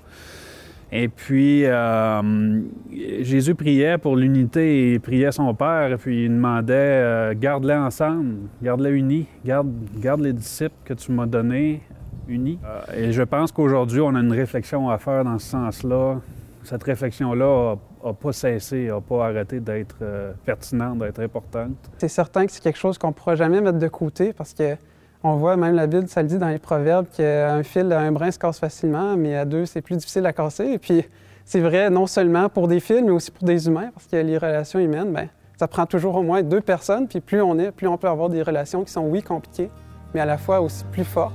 Et 0.92 1.08
puis, 1.08 1.64
euh, 1.64 2.60
Jésus 2.90 3.54
priait 3.54 3.96
pour 3.96 4.16
l'unité, 4.16 4.92
il 4.92 5.00
priait 5.00 5.32
son 5.32 5.54
Père, 5.54 5.92
et 5.92 5.96
puis 5.96 6.24
il 6.26 6.30
demandait 6.30 6.74
euh, 6.74 7.34
Garde-les 7.34 7.74
ensemble, 7.74 8.34
garde-les 8.62 8.90
unis, 8.90 9.26
garde, 9.44 10.20
les 10.20 10.32
disciples 10.34 10.76
que 10.84 10.92
tu 10.92 11.10
m'as 11.10 11.26
donnés 11.26 11.80
unis. 12.28 12.58
et 12.94 13.12
je 13.12 13.22
pense 13.22 13.50
qu'aujourd'hui, 13.50 14.00
on 14.02 14.14
a 14.14 14.20
une 14.20 14.32
réflexion 14.32 14.90
à 14.90 14.98
faire 14.98 15.24
dans 15.24 15.38
ce 15.38 15.48
sens-là. 15.48 16.20
Cette 16.62 16.82
réflexion-là 16.82 17.76
n'a 18.04 18.12
pas 18.12 18.32
cessé, 18.32 18.88
n'a 18.88 19.00
pas 19.00 19.26
arrêté 19.26 19.60
d'être 19.60 19.96
euh, 20.02 20.32
pertinente, 20.44 20.98
d'être 20.98 21.20
importante. 21.20 21.72
C'est 21.98 22.08
certain 22.08 22.46
que 22.46 22.52
c'est 22.52 22.62
quelque 22.62 22.78
chose 22.78 22.98
qu'on 22.98 23.08
ne 23.08 23.12
pourra 23.12 23.36
jamais 23.36 23.60
mettre 23.60 23.78
de 23.78 23.88
côté 23.88 24.32
parce 24.32 24.54
que 24.54 24.76
on 25.22 25.36
voit, 25.36 25.56
même 25.56 25.74
la 25.74 25.86
Bible, 25.86 26.08
ça 26.08 26.22
le 26.22 26.28
dit 26.28 26.38
dans 26.38 26.48
les 26.48 26.58
Proverbes, 26.58 27.06
qu'un 27.14 27.62
fil, 27.62 27.92
un 27.92 28.10
brin 28.10 28.30
se 28.30 28.38
casse 28.38 28.58
facilement, 28.58 29.18
mais 29.18 29.36
à 29.36 29.44
deux, 29.44 29.66
c'est 29.66 29.82
plus 29.82 29.96
difficile 29.96 30.24
à 30.24 30.32
casser. 30.32 30.64
Et 30.64 30.78
puis, 30.78 31.04
c'est 31.44 31.60
vrai 31.60 31.90
non 31.90 32.06
seulement 32.06 32.48
pour 32.48 32.68
des 32.68 32.80
fils, 32.80 33.02
mais 33.02 33.10
aussi 33.10 33.30
pour 33.30 33.44
des 33.44 33.66
humains, 33.66 33.90
parce 33.92 34.06
que 34.06 34.16
les 34.16 34.38
relations 34.38 34.78
humaines, 34.78 35.12
bien, 35.12 35.28
ça 35.58 35.68
prend 35.68 35.84
toujours 35.84 36.16
au 36.16 36.22
moins 36.22 36.42
deux 36.42 36.62
personnes, 36.62 37.06
puis 37.06 37.20
plus 37.20 37.42
on 37.42 37.58
est, 37.58 37.70
plus 37.70 37.86
on 37.86 37.98
peut 37.98 38.08
avoir 38.08 38.30
des 38.30 38.42
relations 38.42 38.82
qui 38.82 38.90
sont, 38.90 39.02
oui, 39.02 39.22
compliquées, 39.22 39.70
mais 40.14 40.20
à 40.20 40.24
la 40.24 40.38
fois 40.38 40.62
aussi 40.62 40.84
plus 40.90 41.04
fortes. 41.04 41.34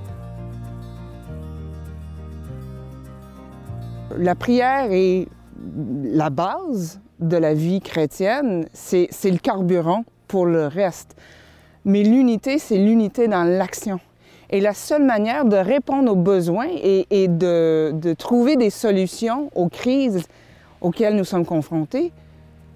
La 4.18 4.34
prière 4.34 4.88
est 4.90 5.28
la 6.04 6.30
base 6.30 7.00
de 7.20 7.38
la 7.38 7.54
vie 7.54 7.82
chrétienne, 7.82 8.68
c'est 8.74 9.10
le 9.24 9.38
carburant 9.38 10.04
pour 10.28 10.46
le 10.46 10.68
reste. 10.68 11.16
Mais 11.86 12.04
l'unité, 12.04 12.58
c'est 12.58 12.78
l'unité 12.78 13.28
dans 13.28 13.44
l'action. 13.44 14.00
Et 14.50 14.62
la 14.62 14.74
seule 14.74 15.04
manière 15.04 15.46
de 15.46 15.56
répondre 15.56 16.12
aux 16.12 16.16
besoins 16.16 16.68
et, 16.70 17.28
de, 17.28 18.14
trouver 18.14 18.56
des 18.56 18.70
solutions 18.70 19.50
aux 19.56 19.70
crises 19.70 20.24
auxquelles 20.82 21.16
nous 21.16 21.24
sommes 21.24 21.46
confrontés, 21.46 22.12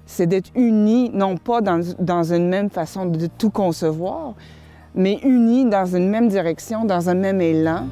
c'est 0.05 0.25
d'être 0.25 0.49
unis, 0.55 1.11
non 1.13 1.37
pas 1.37 1.61
dans, 1.61 2.33
une 2.33 2.49
même 2.49 2.69
façon 2.69 3.05
de 3.05 3.27
tout 3.27 3.51
concevoir, 3.51 4.33
mais 4.95 5.19
unis 5.23 5.65
dans 5.65 5.85
une 5.85 6.09
même 6.09 6.27
direction, 6.27 6.85
dans 6.85 7.09
un 7.09 7.13
même 7.13 7.41
élan. 7.41 7.85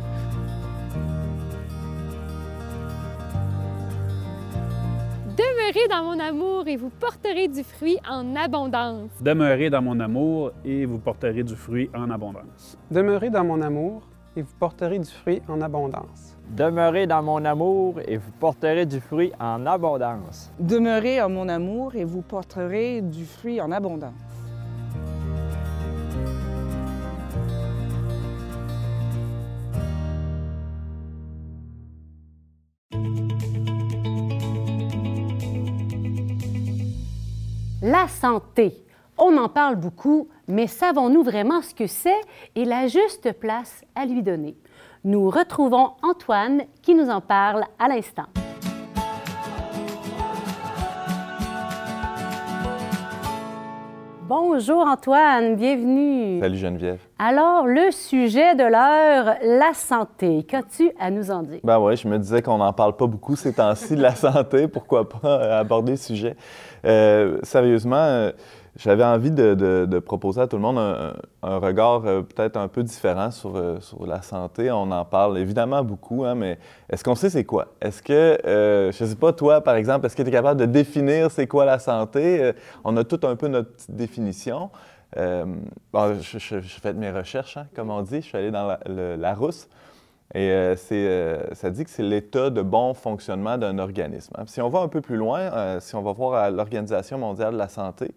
Demeurez 5.68 5.88
dans 5.90 6.04
mon 6.04 6.20
amour 6.20 6.68
et 6.70 6.78
vous 6.78 6.90
porterez 6.90 7.50
du 7.50 7.62
fruit 7.62 7.98
en 8.10 8.38
abondance. 8.38 9.12
Demeurez 9.20 9.70
dans 9.70 9.82
mon 9.82 10.00
amour 10.00 10.52
et 10.64 10.86
vous 10.86 10.98
porterez 10.98 11.44
du 11.44 11.58
fruit 11.58 11.90
en 11.94 12.10
abondance. 12.10 12.78
Demeurez 12.90 13.30
dans 13.30 13.44
mon 13.44 13.62
amour 13.62 14.02
et 14.38 14.44
vous 14.44 14.54
porterez 14.60 15.00
du 15.00 15.12
fruit 15.12 15.42
en 15.50 15.60
abondance. 15.60 16.38
Demeurez 16.56 17.06
dans 17.06 17.22
mon 17.22 17.44
amour 17.44 18.00
et 18.08 18.16
vous 18.16 18.32
porterez 18.40 18.86
du 18.86 19.02
fruit 19.02 19.34
en 19.42 19.66
abondance. 19.66 20.52
Demeurez 20.58 21.22
en 21.22 21.30
mon 21.30 21.50
amour 21.50 21.96
et 21.96 22.06
vous 22.06 22.22
porterez 22.22 23.02
du 23.02 23.26
fruit 23.26 23.60
en 23.60 23.70
abondance. 23.74 24.27
La 38.00 38.08
santé. 38.08 38.86
On 39.18 39.36
en 39.38 39.50
parle 39.50 39.76
beaucoup, 39.76 40.28
mais 40.48 40.68
savons-nous 40.68 41.24
vraiment 41.24 41.64
ce 41.64 41.74
que 41.74 41.88
c'est 41.88 42.22
et 42.54 42.64
la 42.64 42.86
juste 42.86 43.32
place 43.40 43.82
à 43.96 44.06
lui 44.06 44.22
donner? 44.22 44.56
Nous 45.04 45.32
retrouvons 45.32 45.94
Antoine 46.04 46.62
qui 46.84 46.94
nous 46.94 47.10
en 47.10 47.22
parle 47.22 47.64
à 47.80 47.88
l'instant. 47.88 48.28
Bonjour 54.28 54.86
Antoine, 54.86 55.56
bienvenue. 55.56 56.42
Salut 56.42 56.58
Geneviève. 56.58 57.00
Alors, 57.18 57.66
le 57.66 57.92
sujet 57.92 58.56
de 58.56 58.64
l'heure, 58.64 59.38
la 59.42 59.74
santé. 59.74 60.44
Qu'as-tu 60.44 60.92
à 61.00 61.10
nous 61.10 61.32
en 61.32 61.44
dire? 61.44 61.60
Ben 61.64 61.80
oui, 61.80 61.96
je 61.96 62.10
me 62.10 62.20
disais 62.20 62.42
qu'on 62.42 62.58
n'en 62.58 62.74
parle 62.74 62.98
pas 62.98 63.08
beaucoup 63.08 63.38
ces 63.38 63.54
temps-ci 63.54 63.96
de 63.96 64.02
la 64.02 64.16
santé. 64.16 64.68
Pourquoi 64.68 65.08
pas 65.08 65.60
aborder 65.60 65.94
le 65.94 65.98
sujet? 65.98 66.36
Euh, 66.84 67.40
sérieusement, 67.44 67.96
euh, 67.96 68.32
j'avais 68.78 69.04
envie 69.04 69.32
de, 69.32 70.00
proposer 70.00 70.42
à 70.42 70.48
tout 70.48 70.56
le 70.56 70.62
monde 70.62 70.78
un, 70.78 71.58
regard 71.58 72.06
euh, 72.06 72.22
peut-être 72.22 72.58
un 72.58 72.68
peu 72.68 72.84
différent 72.84 73.32
sur, 73.32 73.56
euh, 73.56 73.80
sur 73.80 74.06
la 74.06 74.22
santé. 74.22 74.72
On 74.72 74.92
en 74.92 75.04
parle 75.04 75.40
évidemment 75.40 75.84
beaucoup, 75.84 76.24
hein, 76.26 76.36
mais 76.36 76.60
est-ce 76.90 77.04
qu'on 77.04 77.16
sait 77.16 77.32
c'est 77.32 77.44
quoi? 77.44 77.70
Est-ce 77.82 78.04
que, 78.04 78.38
euh, 78.46 78.92
je 78.92 79.04
ne 79.04 79.10
sais 79.10 79.16
pas, 79.16 79.34
toi, 79.34 79.62
par 79.62 79.76
exemple, 79.76 80.06
est-ce 80.06 80.16
que 80.16 80.22
tu 80.22 80.30
es 80.30 80.32
capable 80.32 80.60
de 80.60 80.66
définir 80.66 81.32
c'est 81.32 81.48
quoi 81.48 81.66
la 81.66 81.80
santé? 81.80 82.52
On 82.84 82.96
a 82.98 83.04
tout 83.04 83.20
un 83.24 83.36
peu 83.36 83.48
notre 83.48 83.72
petite 83.74 83.96
définition. 83.96 84.70
Bon, 85.16 86.20
je, 86.22 86.60
fais 86.62 86.94
mes 86.94 87.12
recherches, 87.12 87.58
hein, 87.58 87.66
comme 87.76 87.90
on 87.90 88.04
dit. 88.04 88.22
Je 88.22 88.28
suis 88.28 88.38
allé 88.38 88.52
dans 88.52 88.68
la, 88.68 88.80
le- 88.86 89.34
rousse. 89.34 89.68
Et 90.36 90.76
ça 90.76 91.70
dit 91.72 91.84
que 91.84 91.90
c'est 91.90 92.04
l'état 92.04 92.52
de 92.52 92.62
bon 92.62 92.94
fonctionnement 92.94 93.58
d'un 93.58 93.80
organisme. 93.80 94.34
hein. 94.38 94.44
Si 94.46 94.62
on 94.62 94.70
va 94.70 94.80
un 94.82 94.88
peu 94.88 95.02
plus 95.02 95.16
loin, 95.16 95.80
si 95.80 95.96
on 95.96 96.04
va 96.04 96.12
voir 96.12 96.34
à 96.36 96.50
l'Organisation 96.52 97.18
mondiale 97.18 97.54
de 97.54 97.58
la 97.58 97.70
santé, 97.70 98.14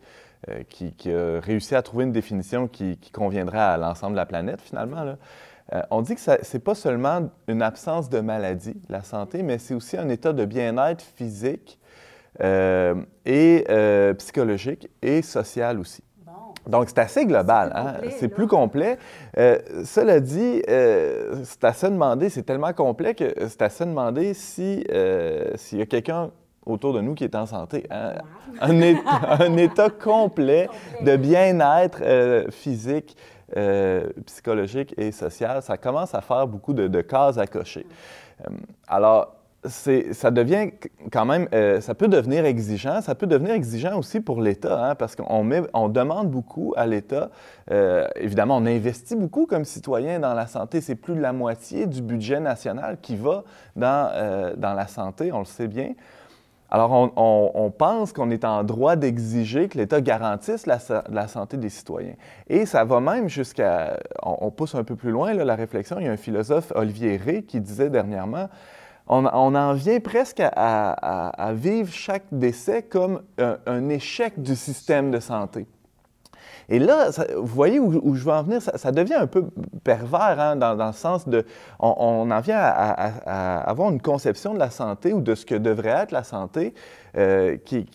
euh, 0.49 0.63
qui, 0.69 0.93
qui 0.93 1.13
a 1.13 1.41
réussi 1.41 1.75
à 1.75 1.83
trouver 1.83 2.05
une 2.05 2.13
définition 2.13 2.69
qui, 2.69 2.97
qui 2.99 3.11
conviendrait 3.11 3.59
à 3.59 3.77
l'ensemble 3.77 4.13
de 4.13 4.19
la 4.19 4.27
planète, 4.27 4.61
finalement, 4.61 5.05
là, 5.05 5.17
euh, 5.73 5.83
on 5.91 6.03
dit 6.03 6.15
que 6.15 6.21
ce 6.21 6.31
n'est 6.31 6.61
pas 6.61 6.75
seulement 6.75 7.31
une 7.47 7.63
absence 7.63 8.09
de 8.09 8.21
maladie, 8.21 8.81
la 8.89 9.03
santé, 9.03 9.43
mais 9.43 9.59
c'est 9.59 9.75
aussi 9.75 9.97
un 9.97 10.09
état 10.09 10.33
de 10.33 10.45
bien-être 10.45 11.03
physique 11.03 11.79
euh, 12.43 12.95
et 13.25 13.65
psychologique 14.19 14.89
et 15.03 15.23
social 15.23 15.79
aussi. 15.79 16.03
Donc, 16.67 16.89
c'est 16.89 16.99
assez 16.99 17.27
global. 17.27 17.73
C'est 18.11 18.19
plus 18.19 18.27
hein? 18.27 18.29
plus 18.29 18.47
complet. 18.47 18.99
Euh, 19.39 19.59
cela 19.85 20.21
dit, 20.21 20.63
euh, 20.69 21.37
c'est 21.45 21.65
à 21.65 21.73
se 21.73 21.87
demander, 21.87 22.29
c'est 22.29 22.43
tellement 22.43 22.73
complet 22.73 23.15
que 23.15 23.35
c'est 23.49 23.63
à 23.63 23.71
se 23.71 23.85
demander 23.85 24.35
si, 24.35 24.85
euh, 24.91 25.53
s'il 25.57 25.79
y 25.79 25.83
a 25.83 25.87
quelqu'un 25.87 26.31
autour 26.71 26.93
de 26.93 27.01
nous 27.01 27.15
qui 27.15 27.25
est 27.25 27.35
en 27.35 27.47
santé. 27.47 27.87
hein? 27.91 28.15
Un, 28.61 29.57
état 29.57 29.91
complet 29.91 30.69
de 31.03 31.17
bien-être 31.17 32.01
euh, 32.03 32.51
physique, 32.51 33.17
euh, 33.57 34.09
psychologique 34.27 34.95
et 34.97 35.13
social, 35.13 35.63
ça 35.63 35.77
commence 35.77 36.15
à 36.15 36.21
faire 36.21 36.47
beaucoup 36.47 36.73
de, 36.73 36.89
de 36.89 37.01
cases 37.01 37.39
à 37.39 37.47
cocher. 37.47 37.87
Euh, 38.47 38.51
alors, 38.89 39.35
ça 39.69 40.31
devient 40.31 40.71
quand 41.13 41.27
même, 41.27 41.47
euh, 41.53 41.81
ça 41.81 41.95
peut 41.95 42.09
devenir 42.09 42.45
exigeant. 42.47 43.03
Ça 43.03 43.15
peut 43.15 43.27
devenir 43.27 43.53
exigeant 43.55 43.99
aussi 43.99 44.21
pour 44.21 44.41
l'État, 44.41 44.91
hein, 44.91 44.95
parce 44.95 45.17
qu'on 45.17 45.51
on 45.75 45.89
demande 45.89 46.31
beaucoup 46.31 46.73
à 46.77 46.87
l'État. 46.87 47.31
Euh, 47.71 48.09
évidemment, 48.17 48.57
on 48.57 48.67
investit 48.67 49.17
beaucoup 49.17 49.47
comme 49.47 49.65
citoyen 49.65 50.19
dans 50.19 50.35
la 50.35 50.47
santé. 50.47 50.81
C'est 50.81 50.95
plus 50.95 51.15
de 51.15 51.21
la 51.21 51.33
moitié 51.33 51.87
du 51.87 52.01
budget 52.01 52.41
national 52.41 52.99
qui 53.03 53.17
va 53.17 53.45
dans, 53.77 54.11
euh, 54.15 54.55
dans 54.57 54.73
la 54.73 54.87
santé, 54.87 55.31
on 55.33 55.41
le 55.41 55.45
sait 55.45 55.69
bien. 55.69 55.93
Alors, 56.71 57.13
on, 57.17 57.71
pense 57.77 58.13
qu'on 58.13 58.31
est 58.31 58.45
en 58.45 58.63
droit 58.63 58.95
d'exiger 58.95 59.69
que 59.69 59.77
l'État 59.77 60.01
garantisse 60.01 60.67
la, 60.67 60.79
sa- 60.79 61.03
la 61.11 61.27
santé 61.27 61.57
des 61.57 61.69
citoyens. 61.69 62.15
Et 62.49 62.65
ça 62.65 62.85
va 62.85 63.01
même 63.01 63.29
jusqu'à... 63.29 63.99
On, 64.23 64.51
pousse 64.51 64.77
un 64.77 64.85
peu 64.85 64.95
plus 64.95 65.11
loin 65.11 65.35
là, 65.35 65.45
la 65.45 65.57
réflexion. 65.57 65.99
Il 65.99 66.07
y 66.07 66.09
a 66.09 66.13
un 66.13 66.17
philosophe, 66.17 66.73
Olivier 66.77 67.17
Rey, 67.17 67.43
qui 67.43 67.61
disait 67.61 67.91
dernièrement, 67.91 68.49
on, 69.09 69.27
en 69.27 69.73
vient 69.73 69.99
presque 69.99 70.41
à, 70.41 71.53
vivre 71.55 71.93
chaque 71.93 72.27
décès 72.31 72.83
comme 72.83 73.23
un 73.39 73.89
échec 73.89 74.41
du 74.41 74.55
système 74.55 75.11
de 75.11 75.19
santé. 75.19 75.67
Et 76.69 76.79
là, 76.79 77.11
vous 77.37 77.47
voyez 77.47 77.79
où, 77.79 78.15
je 78.15 78.25
veux 78.25 78.33
en 78.33 78.43
venir, 78.43 78.63
ça, 78.63 78.93
devient 78.93 79.15
un 79.15 79.27
peu 79.27 79.45
pervers 79.85 80.39
hein, 80.39 80.57
dans, 80.57 80.75
le 80.75 80.93
sens 80.93 81.29
de... 81.29 81.45
On, 81.79 82.31
en 82.31 82.41
vient 82.41 82.59
à, 82.59 83.61
avoir 83.69 83.91
une 83.91 84.01
conception 84.01 84.55
de 84.55 84.59
la 84.59 84.71
santé 84.71 85.13
ou 85.13 85.21
de 85.21 85.35
ce 85.35 85.45
que 85.45 85.55
devrait 85.55 85.91
être 85.91 86.13
la 86.13 86.25
santé 86.25 86.75
euh, 87.17 87.57
qui, 87.65 87.87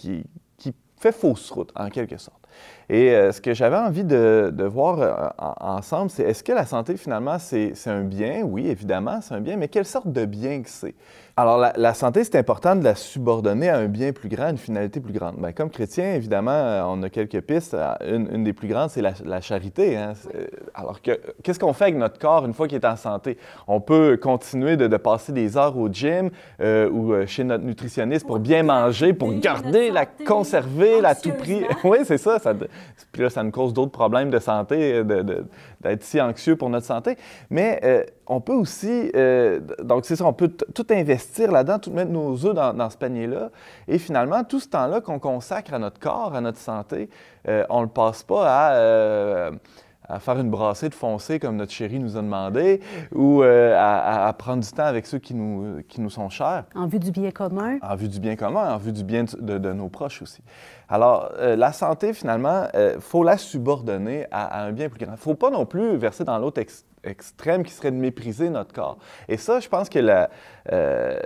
fait 0.97 1.11
fausse 1.11 1.51
route, 1.51 1.71
en 1.75 1.89
quelque 1.89 2.17
sorte. 2.17 2.47
Et 2.89 3.11
euh, 3.11 3.31
ce 3.31 3.41
que 3.41 3.53
j'avais 3.53 3.77
envie 3.77 4.03
de, 4.03 4.53
voir 4.63 5.01
euh, 5.01 5.27
en- 5.37 5.77
ensemble, 5.77 6.09
c'est 6.09 6.23
est-ce 6.23 6.43
que 6.43 6.53
la 6.53 6.65
santé, 6.65 6.97
finalement, 6.97 7.37
c'est 7.37 7.73
un 7.87 8.03
bien? 8.03 8.43
Oui, 8.43 8.67
évidemment, 8.67 9.19
c'est 9.21 9.33
un 9.33 9.41
bien, 9.41 9.57
mais 9.57 9.67
quelle 9.67 9.85
sorte 9.85 10.11
de 10.11 10.25
bien 10.25 10.61
que 10.61 10.69
c'est? 10.69 10.95
Alors, 11.37 11.57
la, 11.57 11.73
la 11.75 11.93
santé, 11.93 12.23
c'est 12.23 12.37
important 12.37 12.77
de 12.77 12.83
la 12.85 12.95
subordonner 12.95 13.67
à 13.67 13.77
un 13.79 13.87
bien 13.87 14.13
plus 14.13 14.29
grand, 14.29 14.51
une 14.51 14.57
finalité 14.57 15.01
plus 15.01 15.11
grande. 15.11 15.35
Bien, 15.35 15.51
comme 15.51 15.69
chrétien, 15.69 16.13
évidemment, 16.13 16.51
euh, 16.51 16.81
on 16.87 17.03
a 17.03 17.09
quelques 17.09 17.41
pistes. 17.41 17.73
Euh, 17.73 17.93
Une, 18.07 18.29
une 18.33 18.43
des 18.45 18.53
plus 18.53 18.69
grandes, 18.69 18.89
c'est 18.89 19.01
la, 19.01 19.11
la 19.25 19.41
charité. 19.41 19.97
hein. 19.97 20.13
Euh, 20.33 20.45
Alors, 20.73 21.01
que- 21.01 21.19
qu'est-ce 21.43 21.59
qu'on 21.59 21.73
fait 21.73 21.85
avec 21.85 21.97
notre 21.97 22.19
corps 22.19 22.45
une 22.45 22.53
fois 22.53 22.69
qu'il 22.69 22.77
est 22.77 22.85
en 22.85 22.95
santé? 22.95 23.37
On 23.67 23.81
peut 23.81 24.15
continuer 24.15 24.77
de, 24.77 24.87
de 24.87 24.95
passer 24.95 25.33
des 25.33 25.57
heures 25.57 25.77
au 25.77 25.89
gym 25.89 26.29
euh, 26.61 26.89
ou 26.89 27.13
chez 27.27 27.43
notre 27.43 27.65
nutritionniste 27.65 28.25
pour 28.25 28.39
bien 28.39 28.63
manger, 28.63 29.11
pour 29.11 29.33
garder, 29.33 29.91
la 29.91 30.05
conserver, 30.05 31.01
la 31.01 31.15
tout 31.15 31.33
prix. 31.33 31.65
oui, 31.83 31.97
c'est 32.05 32.17
ça. 32.17 32.39
ça 32.39 32.53
puis 33.11 33.23
là, 33.23 33.29
ça 33.29 33.43
nous 33.43 33.51
cause 33.51 33.73
d'autres 33.73 33.91
problèmes 33.91 34.29
de 34.29 34.39
santé, 34.39 35.03
de- 35.03 35.21
de- 35.21 35.45
d'être 35.81 36.03
si 36.03 36.21
anxieux 36.21 36.55
pour 36.55 36.69
notre 36.69 36.85
santé. 36.85 37.17
Mais 37.49 37.81
euh, 37.83 38.03
on 38.27 38.39
peut 38.39 38.53
aussi, 38.53 39.11
euh, 39.17 39.59
donc 39.83 40.05
c'est 40.05 40.15
ça, 40.15 40.25
on 40.25 40.31
peut 40.33 40.47
tout 40.73 40.87
investir 40.91 41.24
là-dedans, 41.51 41.79
tout 41.79 41.91
mettre 41.91 42.11
nos 42.11 42.45
œufs 42.45 42.53
dans, 42.55 42.73
dans 42.73 42.89
ce 42.89 42.97
panier-là. 42.97 43.49
Et 43.87 43.97
finalement, 43.99 44.43
tout 44.43 44.59
ce 44.59 44.67
temps-là 44.69 45.01
qu'on 45.01 45.19
consacre 45.19 45.73
à 45.73 45.79
notre 45.79 45.99
corps, 45.99 46.33
à 46.35 46.41
notre 46.41 46.57
santé, 46.59 47.09
euh, 47.47 47.63
on 47.69 47.79
ne 47.79 47.83
le 47.85 47.89
passe 47.91 48.23
pas 48.23 48.45
à, 48.47 48.73
euh, 48.75 49.51
à 50.07 50.19
faire 50.19 50.39
une 50.39 50.51
brassée 50.51 50.89
de 50.89 50.93
foncé 50.93 51.39
comme 51.39 51.55
notre 51.55 51.71
chérie 51.71 51.97
nous 51.99 52.15
a 52.15 52.21
demandé, 52.21 52.79
ou 53.11 53.41
euh, 53.41 53.75
à, 53.75 54.31
prendre 54.33 54.61
du 54.63 54.69
temps 54.71 54.83
avec 54.85 55.07
ceux 55.07 55.17
qui 55.17 55.33
nous, 55.33 55.81
qui 55.89 55.99
nous 55.99 56.11
sont 56.11 56.29
chers 56.29 56.65
En 56.75 56.85
vue 56.85 56.99
du 56.99 57.09
bien 57.11 57.31
commun. 57.31 57.79
en 57.81 57.95
vue 57.95 58.07
du 58.07 58.19
bien 58.19 58.35
commun, 58.35 58.71
en 58.73 58.77
vue 58.77 58.91
du 58.91 59.03
bien 59.03 59.23
de, 59.23 59.35
de- 59.41 59.57
de 59.57 59.73
nos 59.73 59.89
proches 59.89 60.21
aussi. 60.21 60.43
Alors, 60.89 61.31
euh, 61.39 61.55
la 61.55 61.71
santé, 61.71 62.13
finalement, 62.13 62.67
il 62.75 62.97
faut 62.99 63.23
la 63.23 63.37
subordonner 63.39 64.27
à, 64.29 64.45
à 64.61 64.63
un 64.65 64.71
bien 64.71 64.89
plus 64.89 64.99
grand. 64.99 65.13
Il 65.13 65.15
ne 65.15 65.19
faut 65.19 65.33
pas 65.33 65.49
non 65.49 65.65
plus 65.65 65.97
verser 65.97 66.23
dans 66.23 66.37
l'autre 66.37 66.61
ex- 66.61 66.85
extrême 67.05 67.63
qui 67.63 67.71
serait 67.71 67.91
de 67.91 67.97
mépriser 67.97 68.49
notre 68.49 68.73
corps. 68.73 68.97
Et 69.27 69.37
ça, 69.37 69.59
je 69.59 69.69
pense 69.69 69.89
que 69.89 69.99
euh, 70.71 71.17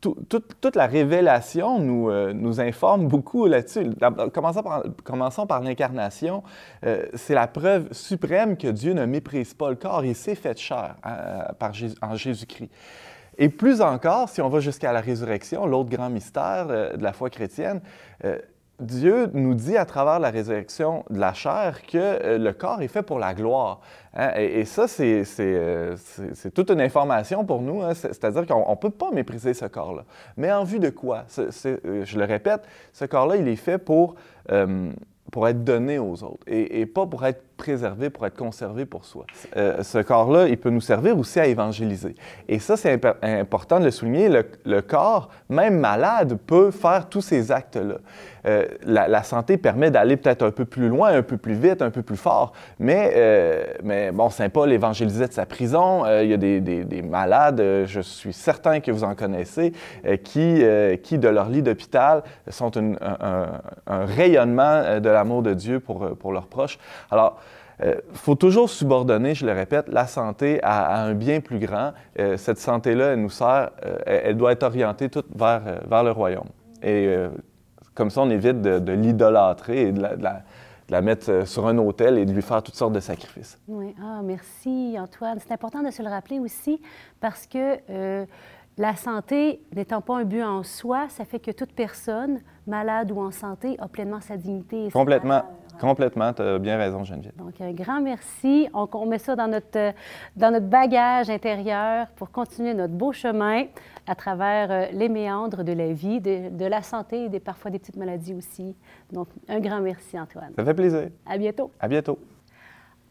tout- 0.00 0.16
tout- 0.28 0.42
toute 0.60 0.76
la 0.76 0.86
révélation 0.86 1.78
nous, 1.78 2.10
euh, 2.10 2.32
nous 2.32 2.60
informe 2.60 3.08
beaucoup 3.08 3.46
là-dessus. 3.46 3.90
Commençons 4.32 4.62
par, 4.62 4.82
commençons 5.04 5.46
par 5.46 5.60
l'incarnation. 5.60 6.42
Euh, 6.84 7.06
c'est 7.14 7.34
la 7.34 7.46
preuve 7.46 7.92
suprême 7.92 8.56
que 8.56 8.68
Dieu 8.68 8.92
ne 8.92 9.06
méprise 9.06 9.54
pas 9.54 9.70
le 9.70 9.76
corps. 9.76 10.04
Il 10.04 10.14
s'est 10.14 10.34
fait 10.34 10.58
chair 10.58 10.96
hein, 11.04 11.44
par 11.58 11.72
Jésus- 11.72 11.96
en 12.02 12.14
Jésus-Christ. 12.16 12.70
Et 13.36 13.48
plus 13.48 13.80
encore, 13.80 14.28
si 14.28 14.40
on 14.40 14.48
va 14.48 14.60
jusqu'à 14.60 14.92
la 14.92 15.00
résurrection, 15.00 15.66
l'autre 15.66 15.90
grand 15.90 16.08
mystère 16.08 16.66
de 16.68 17.02
la 17.02 17.12
foi 17.12 17.30
chrétienne, 17.30 17.80
Dieu 18.80 19.30
nous 19.34 19.54
dit 19.54 19.76
à 19.76 19.84
travers 19.84 20.18
la 20.18 20.30
résurrection 20.30 21.04
de 21.08 21.18
la 21.20 21.32
chair 21.32 21.82
que 21.86 21.96
euh, 21.96 22.38
le 22.38 22.52
corps 22.52 22.82
est 22.82 22.88
fait 22.88 23.02
pour 23.02 23.18
la 23.20 23.32
gloire. 23.32 23.80
hein. 24.14 24.32
Et, 24.36 24.64
ça, 24.64 24.86
euh, 25.00 25.94
c'est- 25.96 26.50
toute 26.52 26.70
une 26.70 26.80
information 26.80 27.44
pour 27.44 27.60
nous. 27.62 27.82
hein. 27.82 27.94
C'est- 27.94 28.12
C'est-à-dire 28.12 28.46
qu'on 28.46 28.68
ne 28.68 28.74
peut 28.76 28.90
pas 28.90 29.10
mépriser 29.12 29.54
ce 29.54 29.66
corps-là. 29.66 30.04
Mais 30.36 30.50
en 30.52 30.64
vue 30.64 30.80
de 30.80 30.90
quoi? 30.90 31.24
Euh, 31.38 32.04
je 32.04 32.18
le 32.18 32.24
répète, 32.24 32.62
ce 32.92 33.04
corps-là, 33.04 33.36
il 33.36 33.46
est 33.46 33.56
fait 33.56 33.78
pour, 33.78 34.16
être 34.50 35.64
donné 35.64 35.98
aux 35.98 36.22
autres 36.24 36.44
et 36.46 36.86
pas 36.86 37.06
pour 37.06 37.24
être 37.24 37.42
préservé, 37.56 38.10
pour 38.10 38.26
être 38.26 38.36
conservé 38.36 38.84
pour 38.84 39.04
soi. 39.04 39.24
Euh, 39.56 39.82
ce 39.82 39.98
corps-là, 39.98 40.48
il 40.48 40.56
peut 40.58 40.70
nous 40.70 40.80
servir 40.80 41.18
aussi 41.18 41.38
à 41.40 41.46
évangéliser. 41.46 42.14
Et 42.48 42.58
ça, 42.58 42.76
c'est 42.76 42.92
imp- 42.92 43.16
important 43.22 43.78
de 43.80 43.84
le 43.84 43.90
souligner. 43.90 44.28
Le, 44.64 44.80
corps, 44.82 45.28
même 45.48 45.78
malade, 45.78 46.38
peut 46.46 46.70
faire 46.70 47.08
tous 47.08 47.20
ces 47.20 47.52
actes-là. 47.52 47.96
Euh, 48.46 48.66
la, 48.84 49.22
santé 49.22 49.56
permet 49.56 49.90
d'aller 49.90 50.16
peut-être 50.18 50.42
un 50.44 50.50
peu 50.50 50.64
plus 50.66 50.88
loin, 50.88 51.08
un 51.14 51.22
peu 51.22 51.38
plus 51.38 51.54
vite, 51.54 51.80
un 51.80 51.90
peu 51.90 52.02
plus 52.02 52.16
fort. 52.16 52.52
Mais, 52.78 53.12
euh, 53.14 53.64
mais 53.82 54.10
bon, 54.12 54.28
Saint 54.28 54.50
Paul 54.50 54.70
évangélisait 54.72 55.28
de 55.28 55.32
sa 55.32 55.46
prison. 55.46 56.04
Il 56.20 56.28
y 56.28 56.34
a 56.34 56.36
des, 56.36 56.60
des- 56.60 56.84
des 56.84 57.02
malades, 57.02 57.62
je 57.86 58.00
suis 58.00 58.32
certain 58.34 58.80
que 58.80 58.90
vous 58.90 59.04
en 59.04 59.14
connaissez, 59.14 59.72
qui, 60.24 60.62
qui, 61.02 61.18
de 61.18 61.28
leur 61.28 61.48
lit 61.48 61.62
d'hôpital, 61.62 62.22
sont 62.48 62.76
un, 62.76 62.92
un- 63.86 64.04
rayonnement 64.04 65.00
de 65.00 65.08
l'amour 65.08 65.42
de 65.42 65.54
Dieu 65.54 65.80
pour, 65.80 66.16
pour 66.16 66.32
leurs 66.32 66.46
proches. 66.46 66.78
Alors, 67.10 67.40
il 67.82 67.94
faut 68.12 68.34
toujours 68.36 68.70
subordonner, 68.70 69.34
je 69.34 69.44
le 69.46 69.52
répète, 69.52 69.88
la 69.88 70.06
santé 70.06 70.60
à, 70.62 70.86
à 70.86 71.00
un 71.02 71.14
bien 71.14 71.40
plus 71.40 71.58
grand. 71.58 71.92
Euh, 72.18 72.36
cette 72.36 72.58
santé-là, 72.58 73.06
elle 73.12 73.20
nous 73.22 73.30
sert, 73.30 73.70
euh, 73.84 73.98
elle, 74.06 74.36
doit 74.36 74.52
être 74.52 74.62
orientée 74.62 75.08
toute 75.08 75.26
vers, 75.34 75.62
euh, 75.66 75.78
vers 75.88 76.04
le 76.04 76.12
royaume. 76.12 76.48
Et 76.82 77.06
euh, 77.08 77.30
comme 77.94 78.10
ça, 78.10 78.20
on 78.22 78.30
évite 78.30 78.60
de, 78.62 78.78
de 78.78 78.92
l'idolâtrer 78.92 79.88
et 79.88 79.92
de 79.92 80.00
la, 80.02 80.16
de 80.16 80.22
la- 80.22 80.42
de 80.86 80.92
la 80.92 81.00
mettre 81.00 81.30
euh, 81.30 81.46
sur 81.46 81.66
un 81.66 81.78
autel 81.78 82.18
et 82.18 82.26
de 82.26 82.32
lui 82.34 82.42
faire 82.42 82.62
toutes 82.62 82.74
sortes 82.74 82.92
de 82.92 83.00
sacrifices. 83.00 83.58
Oui, 83.68 83.94
ah, 84.02 84.20
merci 84.22 84.94
Antoine. 85.00 85.38
C'est 85.40 85.50
important 85.54 85.82
de 85.82 85.90
se 85.90 86.02
le 86.02 86.10
rappeler 86.10 86.38
aussi 86.40 86.78
parce 87.22 87.46
que 87.46 87.78
euh, 87.88 88.26
la 88.76 88.94
santé 88.94 89.62
n'étant 89.74 90.02
pas 90.02 90.18
un 90.18 90.24
but 90.24 90.42
en 90.42 90.62
soi, 90.62 91.06
ça 91.08 91.24
fait 91.24 91.38
que 91.38 91.52
toute 91.52 91.72
personne, 91.72 92.40
malade 92.66 93.10
ou 93.12 93.20
en 93.22 93.30
santé, 93.30 93.76
a 93.80 93.88
pleinement 93.88 94.20
sa 94.20 94.36
dignité. 94.36 94.88
et 94.88 94.90
Complètement. 94.90 95.44
Complètement, 95.80 96.32
tu 96.32 96.42
as 96.42 96.58
bien 96.58 96.76
raison, 96.76 97.04
Geneviève. 97.04 97.34
Donc, 97.36 97.60
un 97.60 97.72
grand 97.72 98.00
merci. 98.00 98.68
On, 98.74 98.88
on 98.92 99.06
met 99.06 99.18
ça 99.18 99.36
dans 99.36 99.48
notre, 99.48 99.94
dans 100.36 100.50
notre 100.50 100.66
bagage 100.66 101.30
intérieur 101.30 102.08
pour 102.16 102.30
continuer 102.30 102.74
notre 102.74 102.94
beau 102.94 103.12
chemin 103.12 103.64
à 104.06 104.14
travers 104.14 104.70
euh, 104.70 104.86
les 104.92 105.08
méandres 105.08 105.64
de 105.64 105.72
la 105.72 105.92
vie, 105.92 106.20
de, 106.20 106.50
de 106.50 106.64
la 106.66 106.82
santé 106.82 107.24
et 107.24 107.28
des, 107.28 107.40
parfois 107.40 107.70
des 107.70 107.78
petites 107.78 107.96
maladies 107.96 108.34
aussi. 108.34 108.76
Donc, 109.12 109.28
un 109.48 109.60
grand 109.60 109.80
merci, 109.80 110.18
Antoine. 110.18 110.52
Ça 110.56 110.64
fait 110.64 110.74
plaisir. 110.74 111.08
À 111.26 111.38
bientôt. 111.38 111.70
À 111.80 111.88
bientôt. 111.88 112.18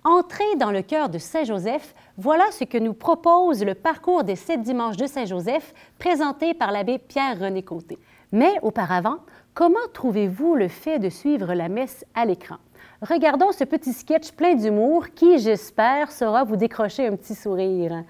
Entrer 0.05 0.57
dans 0.59 0.71
le 0.71 0.81
cœur 0.81 1.07
de 1.07 1.17
Saint-Joseph, 1.17 1.95
voilà 2.17 2.43
ce 2.51 2.65
que 2.65 2.77
nous 2.77 2.93
propose 2.93 3.63
le 3.63 3.73
parcours 3.73 4.25
des 4.25 4.35
sept 4.35 4.61
dimanches 4.61 4.97
de 4.97 5.07
Saint-Joseph 5.07 5.73
présenté 5.97 6.53
par 6.53 6.73
l'abbé 6.73 6.97
Pierre-René 6.97 7.63
Côté. 7.63 7.97
Mais 8.33 8.51
auparavant, 8.63 9.19
comment 9.53 9.87
trouvez-vous 9.93 10.55
le 10.55 10.67
fait 10.67 10.99
de 10.99 11.09
suivre 11.09 11.53
la 11.53 11.69
messe 11.69 12.05
à 12.13 12.25
l'écran? 12.25 12.57
Regardons 13.01 13.51
ce 13.51 13.63
petit 13.63 13.93
sketch 13.93 14.31
plein 14.31 14.55
d'humour 14.55 15.07
qui, 15.13 15.39
j'espère, 15.39 16.11
saura 16.11 16.43
vous 16.43 16.55
décrocher 16.55 17.07
un 17.07 17.15
petit 17.15 17.35
sourire. 17.35 18.03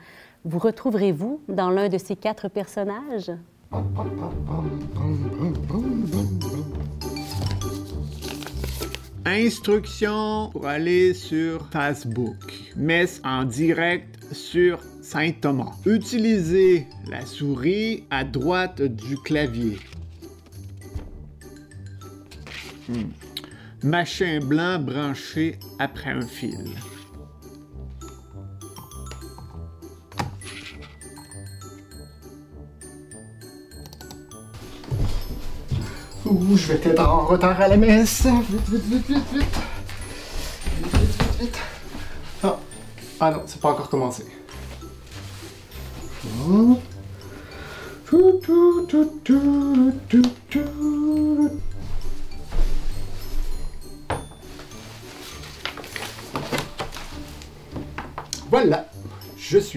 Vous 0.45 0.59
retrouverez-vous 0.59 1.41
dans 1.47 1.69
l'un 1.69 1.89
de 1.89 1.97
ces 1.97 2.15
quatre 2.15 2.47
personnages? 2.47 3.31
Instruction 9.25 10.49
pour 10.51 10.67
aller 10.67 11.13
sur 11.13 11.65
Facebook. 11.71 12.35
Messe 12.75 13.21
en 13.23 13.45
direct 13.45 14.19
sur 14.31 14.79
Saint 15.01 15.31
Thomas. 15.31 15.71
Utilisez 15.85 16.85
la 17.09 17.25
souris 17.25 18.03
à 18.11 18.23
droite 18.23 18.81
du 18.81 19.17
clavier. 19.17 19.79
Hmm. 22.89 23.11
Machin 23.81 24.39
blanc 24.39 24.79
branché 24.79 25.57
après 25.79 26.09
un 26.09 26.25
fil. 26.25 26.75
Ouh, 36.25 36.57
je 36.57 36.73
vais 36.73 36.89
être 36.89 36.99
en 36.99 37.25
retard 37.25 37.59
à 37.59 37.67
la 37.67 37.77
messe. 37.77 38.25
Vite, 38.25 38.69
vite, 38.69 38.83
vite, 38.85 39.07
vite, 39.07 39.33
vite. 39.33 39.59
Vite, 40.81 40.95
vite, 40.95 41.39
vite. 41.39 41.57
Ah, 42.43 42.59
ah 43.19 43.31
non, 43.31 43.43
c'est 43.45 43.61
pas 43.61 43.69
encore 43.71 43.89
commencé. 43.89 44.25
Tout, 48.05 48.39
tout, 48.41 48.87
tout. 50.09 50.21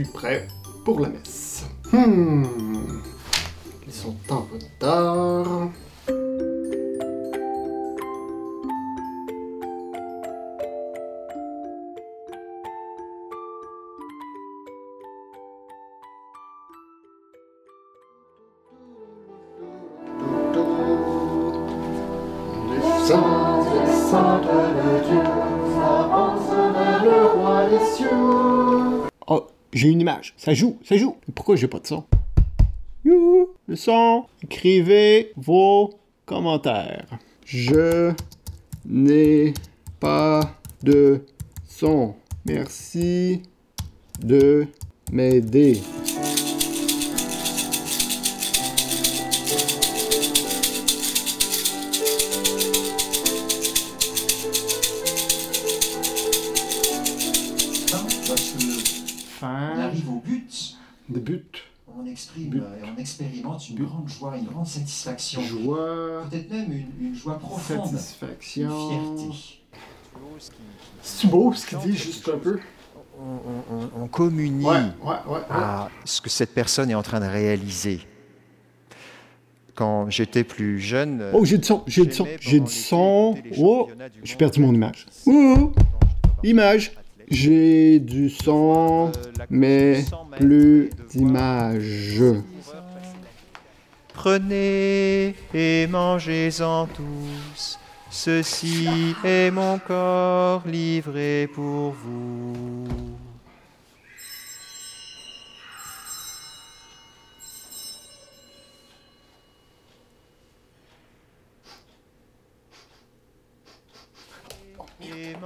Prêt 0.05 0.47
pour 0.85 1.01
la 1.01 1.09
messe. 1.09 1.65
Hmm. 1.93 2.66
J'ai 29.77 29.89
une 29.89 30.01
image. 30.01 30.33
Ça 30.37 30.55
joue, 30.55 30.79
ça 30.85 30.97
joue. 30.97 31.17
Pourquoi 31.35 31.57
j'ai 31.57 31.69
pas 31.69 31.79
de 31.79 31.87
son? 31.87 32.05
Youhou, 33.05 33.51
le 33.69 33.77
son. 33.77 34.25
Écrivez 34.43 35.33
vos 35.37 35.95
commentaires. 36.25 37.07
Je 37.45 38.13
n'ai 38.87 39.53
pas 40.01 40.41
de 40.83 41.21
son. 41.69 42.15
Merci 42.47 43.43
de 44.19 44.67
m'aider. 45.13 45.81
Et 62.39 62.51
on 62.95 63.01
expérimente 63.01 63.69
une 63.69 63.77
But. 63.77 63.85
grande 63.87 64.09
joie, 64.09 64.37
une 64.37 64.45
grande 64.47 64.67
satisfaction. 64.67 65.41
Joie, 65.43 66.25
Peut-être 66.31 66.51
même 66.51 66.73
une, 66.73 67.07
une 67.09 67.15
joie 67.15 67.39
profonde, 67.39 67.91
une 67.93 67.99
satisfaction. 67.99 68.69
fierté. 69.17 69.61
C'est 71.03 71.29
beau 71.31 71.53
ce 71.53 71.67
qu'il 71.67 71.79
dit, 71.79 71.97
juste 71.97 72.29
un 72.29 72.39
peu. 72.39 72.59
on, 73.19 73.75
on- 73.75 74.03
on 74.03 74.09
communie 74.09 74.65
Ouais, 74.65 74.75
ouais, 74.77 74.83
ouais. 75.27 75.33
ouais. 75.33 75.41
à 75.51 75.89
ce 76.05 76.21
que 76.21 76.29
cette 76.29 76.53
personne 76.53 76.91
est 76.91 76.95
en 76.95 77.03
train 77.03 77.21
de 77.21 77.27
réaliser. 77.27 78.01
Quand 79.75 80.09
j'étais 80.09 80.43
plus 80.43 80.81
jeune. 80.81 81.23
Oh, 81.35 81.45
j'ai 81.45 81.59
du 81.59 81.65
son, 81.67 81.83
j'ai 81.87 82.07
du 82.07 82.13
son, 82.13 82.27
j'ai 82.41 82.61
du 82.61 82.73
son. 82.73 83.37
Oh, 83.59 83.89
j'ai 84.23 84.37
perdu 84.37 84.61
mon 84.61 84.73
image. 84.73 85.07
pas 85.25 85.31
image. 86.43 86.93
J'ai 87.29 87.99
du 87.99 88.31
mais 89.51 90.03
sang 90.03 90.25
m'a 90.25 90.37
plus 90.37 90.85
aidé 90.85 90.91
de 90.91 90.95
voir 90.95 91.09
d'image. 91.11 92.23
Prenez 94.15 95.35
et 95.53 95.87
mangez-en 95.89 96.87
tous. 96.87 97.79
Ceci 98.11 99.15
est 99.25 99.51
mon 99.51 99.79
corps 99.79 100.63
livré 100.67 101.49
pour 101.53 101.93
vous. 101.93 103.06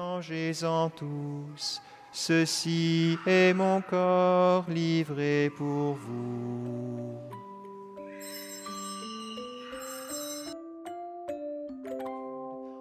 Mangez-en 0.01 0.89
tous. 0.91 1.83
Ceci 2.13 3.19
est 3.27 3.53
mon 3.53 3.81
corps 3.83 4.65
livré 4.69 5.51
pour 5.57 5.95
vous. 5.95 7.21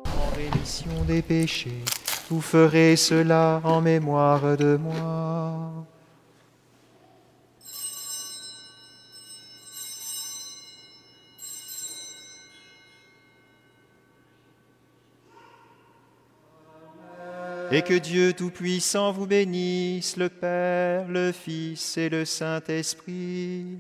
En 0.06 0.30
rémission 0.36 1.04
des 1.08 1.22
péchés, 1.22 1.84
vous 2.30 2.42
ferez 2.42 2.96
cela 2.96 3.62
en 3.64 3.82
mémoire 3.82 4.58
de 4.58 4.78
moi. 4.78 5.86
Et 17.72 17.84
que 17.84 17.94
Dieu 17.94 18.34
Tout-Puissant 18.34 19.12
vous 19.12 19.28
bénisse, 19.28 20.18
le 20.18 20.30
Père, 20.30 21.08
le 21.08 21.32
Fils 21.32 21.98
et 21.98 22.10
le 22.10 22.26
Saint-Esprit. 22.26 23.78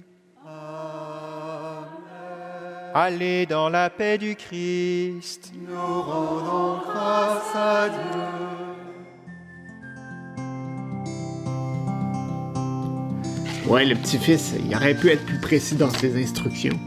Allez 2.94 3.46
dans 3.48 3.70
la 3.70 3.90
paix 3.90 4.18
du 4.18 4.36
Christ. 4.36 5.52
Nous 5.68 6.02
rendons 6.02 6.82
grâce 6.88 7.56
à 7.56 7.90
Dieu. 7.90 8.22
Ouais, 13.68 13.86
le 13.86 13.96
petit-fils, 13.96 14.54
il 14.64 14.76
aurait 14.76 14.96
pu 14.96 15.10
être 15.10 15.26
plus 15.26 15.40
précis 15.40 15.76
dans 15.76 15.92
ses 15.92 16.22
instructions. 16.22 16.80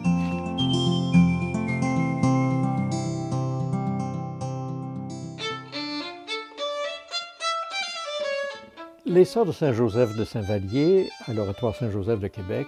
Les 9.12 9.26
Sœurs 9.26 9.44
de 9.44 9.52
Saint-Joseph 9.52 10.16
de 10.16 10.24
Saint-Vallier, 10.24 11.10
à 11.26 11.34
l'Oratoire 11.34 11.76
Saint-Joseph 11.76 12.18
de 12.18 12.28
Québec, 12.28 12.66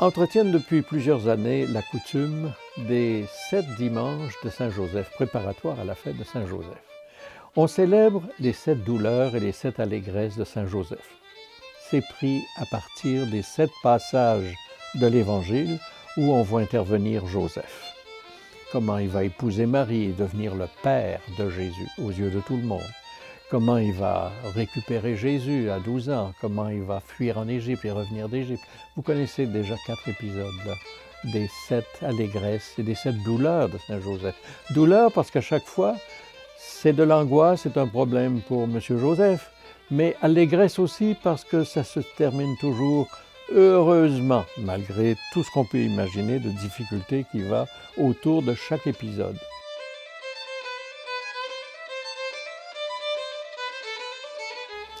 entretiennent 0.00 0.50
depuis 0.50 0.82
plusieurs 0.82 1.28
années 1.28 1.64
la 1.64 1.80
coutume 1.80 2.52
des 2.88 3.24
sept 3.48 3.64
dimanches 3.78 4.34
de 4.42 4.50
Saint-Joseph, 4.50 5.08
préparatoires 5.14 5.78
à 5.78 5.84
la 5.84 5.94
fête 5.94 6.18
de 6.18 6.24
Saint-Joseph. 6.24 6.82
On 7.54 7.68
célèbre 7.68 8.24
les 8.40 8.52
sept 8.52 8.82
douleurs 8.82 9.36
et 9.36 9.40
les 9.40 9.52
sept 9.52 9.78
allégresses 9.78 10.36
de 10.36 10.42
Saint-Joseph. 10.42 11.08
C'est 11.88 12.04
pris 12.04 12.42
à 12.56 12.66
partir 12.66 13.24
des 13.28 13.42
sept 13.42 13.70
passages 13.84 14.56
de 14.96 15.06
l'Évangile 15.06 15.78
où 16.16 16.32
on 16.32 16.42
voit 16.42 16.62
intervenir 16.62 17.28
Joseph. 17.28 17.94
Comment 18.72 18.98
il 18.98 19.08
va 19.08 19.22
épouser 19.22 19.66
Marie 19.66 20.06
et 20.06 20.12
devenir 20.12 20.56
le 20.56 20.66
Père 20.82 21.20
de 21.38 21.48
Jésus 21.48 21.88
aux 22.02 22.10
yeux 22.10 22.30
de 22.30 22.40
tout 22.40 22.56
le 22.56 22.64
monde 22.64 22.82
comment 23.50 23.78
il 23.78 23.92
va 23.92 24.32
récupérer 24.54 25.16
Jésus 25.16 25.70
à 25.70 25.78
12 25.78 26.10
ans, 26.10 26.32
comment 26.40 26.68
il 26.68 26.82
va 26.82 27.00
fuir 27.00 27.38
en 27.38 27.48
Égypte 27.48 27.84
et 27.84 27.90
revenir 27.90 28.28
d'Égypte? 28.28 28.64
Vous 28.96 29.02
connaissez 29.02 29.46
déjà 29.46 29.74
quatre 29.86 30.08
épisodes 30.08 30.76
des 31.24 31.48
sept 31.68 31.86
allégresses 32.02 32.74
et 32.78 32.82
des 32.82 32.94
sept 32.94 33.16
douleurs 33.24 33.68
de 33.68 33.78
Saint 33.78 34.00
Joseph. 34.00 34.36
Douleur 34.70 35.12
parce 35.12 35.30
qu'à 35.30 35.40
chaque 35.40 35.64
fois, 35.64 35.96
c'est 36.58 36.92
de 36.92 37.02
l'angoisse, 37.02 37.62
c'est 37.62 37.78
un 37.78 37.86
problème 37.86 38.40
pour 38.42 38.64
M. 38.64 38.80
Joseph, 38.80 39.50
mais 39.90 40.16
allégresse 40.22 40.78
aussi 40.78 41.16
parce 41.22 41.44
que 41.44 41.64
ça 41.64 41.84
se 41.84 42.00
termine 42.16 42.56
toujours 42.58 43.08
heureusement, 43.52 44.44
malgré 44.58 45.16
tout 45.32 45.44
ce 45.44 45.50
qu'on 45.50 45.64
peut 45.64 45.78
imaginer 45.78 46.38
de 46.38 46.50
difficultés 46.50 47.24
qui 47.30 47.42
va 47.42 47.66
autour 47.96 48.42
de 48.42 48.54
chaque 48.54 48.86
épisode. 48.86 49.38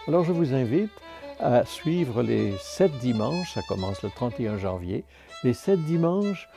Alors 0.08 0.22
je 0.22 0.30
vous 0.30 0.54
invite 0.54 0.92
à 1.40 1.64
suivre 1.64 2.22
les 2.22 2.52
sept 2.60 2.92
dimanches, 2.98 3.54
ça 3.54 3.62
commence 3.66 4.04
le 4.04 4.10
31 4.10 4.56
janvier, 4.56 5.02
les 5.42 5.52
sept 5.52 5.80
dimanches 5.84 6.48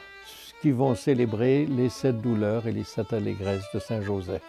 qui 0.61 0.69
vont 0.69 0.93
célébrer 0.93 1.65
les 1.65 1.89
sept 1.89 2.21
douleurs 2.21 2.67
et 2.67 2.71
les 2.71 2.83
sept 2.83 3.11
allégresses 3.11 3.65
de 3.73 3.79
Saint 3.79 4.03
Joseph. 4.03 4.43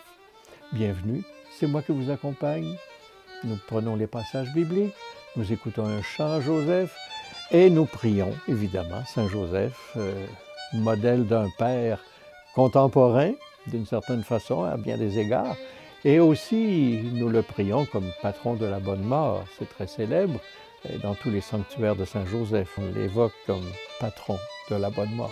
Bienvenue, 0.73 1.23
c'est 1.59 1.67
moi 1.67 1.81
qui 1.81 1.93
vous 1.93 2.11
accompagne. 2.11 2.77
Nous 3.45 3.57
prenons 3.69 3.97
les 3.97 4.07
passages 4.07 4.53
bibliques, 4.53 4.95
nous 5.35 5.51
écoutons 5.51 5.87
un 5.87 6.03
chant 6.03 6.43
Joseph 6.43 6.95
et 7.53 7.71
nous 7.71 7.87
prions 7.87 8.35
évidemment 8.49 9.03
Saint 9.07 9.29
Joseph, 9.29 9.97
euh, 9.97 10.27
modèle 10.75 11.27
d'un 11.27 11.49
père 11.57 12.01
contemporain 12.55 13.33
d'une 13.67 13.87
certaine 13.87 14.23
façon 14.23 14.63
à 14.63 14.77
bien 14.77 14.99
des 14.99 15.19
égards, 15.19 15.57
et 16.05 16.19
aussi, 16.19 17.01
nous 17.13 17.29
le 17.29 17.43
prions 17.43 17.85
comme 17.87 18.11
patron 18.23 18.55
de 18.55 18.67
la 18.67 18.81
bonne 18.81 19.03
mort. 19.03 19.45
C'est 19.59 19.69
très 19.69 19.87
célèbre. 19.87 20.41
Dans 21.03 21.15
tous 21.15 21.31
les 21.31 21.43
sanctuaires 21.43 21.97
de 21.97 22.07
Saint-Joseph, 22.07 22.79
on 22.79 22.99
l'évoque 22.99 23.35
comme 23.47 23.67
patron 23.99 24.39
de 24.71 24.77
la 24.77 24.89
bonne 24.89 25.15
mort. 25.15 25.31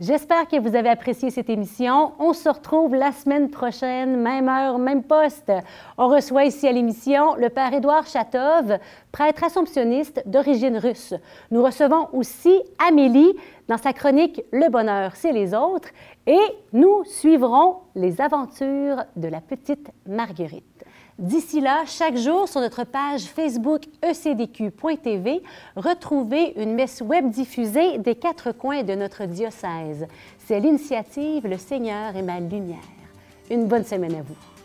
J'espère 0.00 0.48
que 0.48 0.58
vous 0.58 0.74
avez 0.76 0.88
apprécié 0.88 1.30
cette 1.30 1.50
émission. 1.50 2.12
On 2.18 2.32
se 2.32 2.48
retrouve 2.48 2.94
la 2.94 3.12
semaine 3.12 3.50
prochaine, 3.50 4.16
même 4.16 4.48
heure, 4.48 4.78
même 4.78 5.02
poste. 5.02 5.52
On 5.98 6.08
reçoit 6.08 6.46
ici 6.46 6.66
à 6.66 6.72
l'émission 6.72 7.34
le 7.34 7.50
Père 7.50 7.74
Édouard 7.74 8.06
Chatov, 8.06 8.78
prêtre 9.12 9.44
assomptionniste 9.44 10.22
d'origine 10.24 10.78
russe. 10.78 11.12
Nous 11.50 11.62
recevons 11.62 12.08
aussi 12.14 12.62
Amélie 12.78 13.36
dans 13.68 13.76
sa 13.76 13.92
chronique 13.92 14.40
Le 14.52 14.70
bonheur, 14.70 15.16
c'est 15.16 15.32
les 15.32 15.52
autres. 15.52 15.90
Et 16.26 16.40
nous 16.72 17.04
suivrons 17.04 17.80
les 17.94 18.22
aventures 18.22 19.04
de 19.16 19.28
la 19.28 19.42
petite 19.42 19.90
Marguerite. 20.06 20.86
D'ici 21.20 21.60
là, 21.60 21.82
chaque 21.84 22.16
jour 22.16 22.48
sur 22.48 22.62
notre 22.62 22.84
page 22.84 23.24
Facebook 23.24 23.82
ecdq.tv, 24.02 25.42
retrouvez 25.76 26.54
une 26.56 26.72
messe 26.72 27.02
web 27.02 27.28
diffusée 27.28 27.98
des 27.98 28.14
quatre 28.14 28.52
coins 28.52 28.84
de 28.84 28.94
notre 28.94 29.26
diocèse. 29.26 30.06
C'est 30.38 30.60
l'initiative 30.60 31.46
Le 31.46 31.58
Seigneur 31.58 32.16
est 32.16 32.22
ma 32.22 32.40
lumière. 32.40 32.78
Une 33.50 33.66
bonne 33.66 33.84
semaine 33.84 34.14
à 34.14 34.22
vous. 34.22 34.59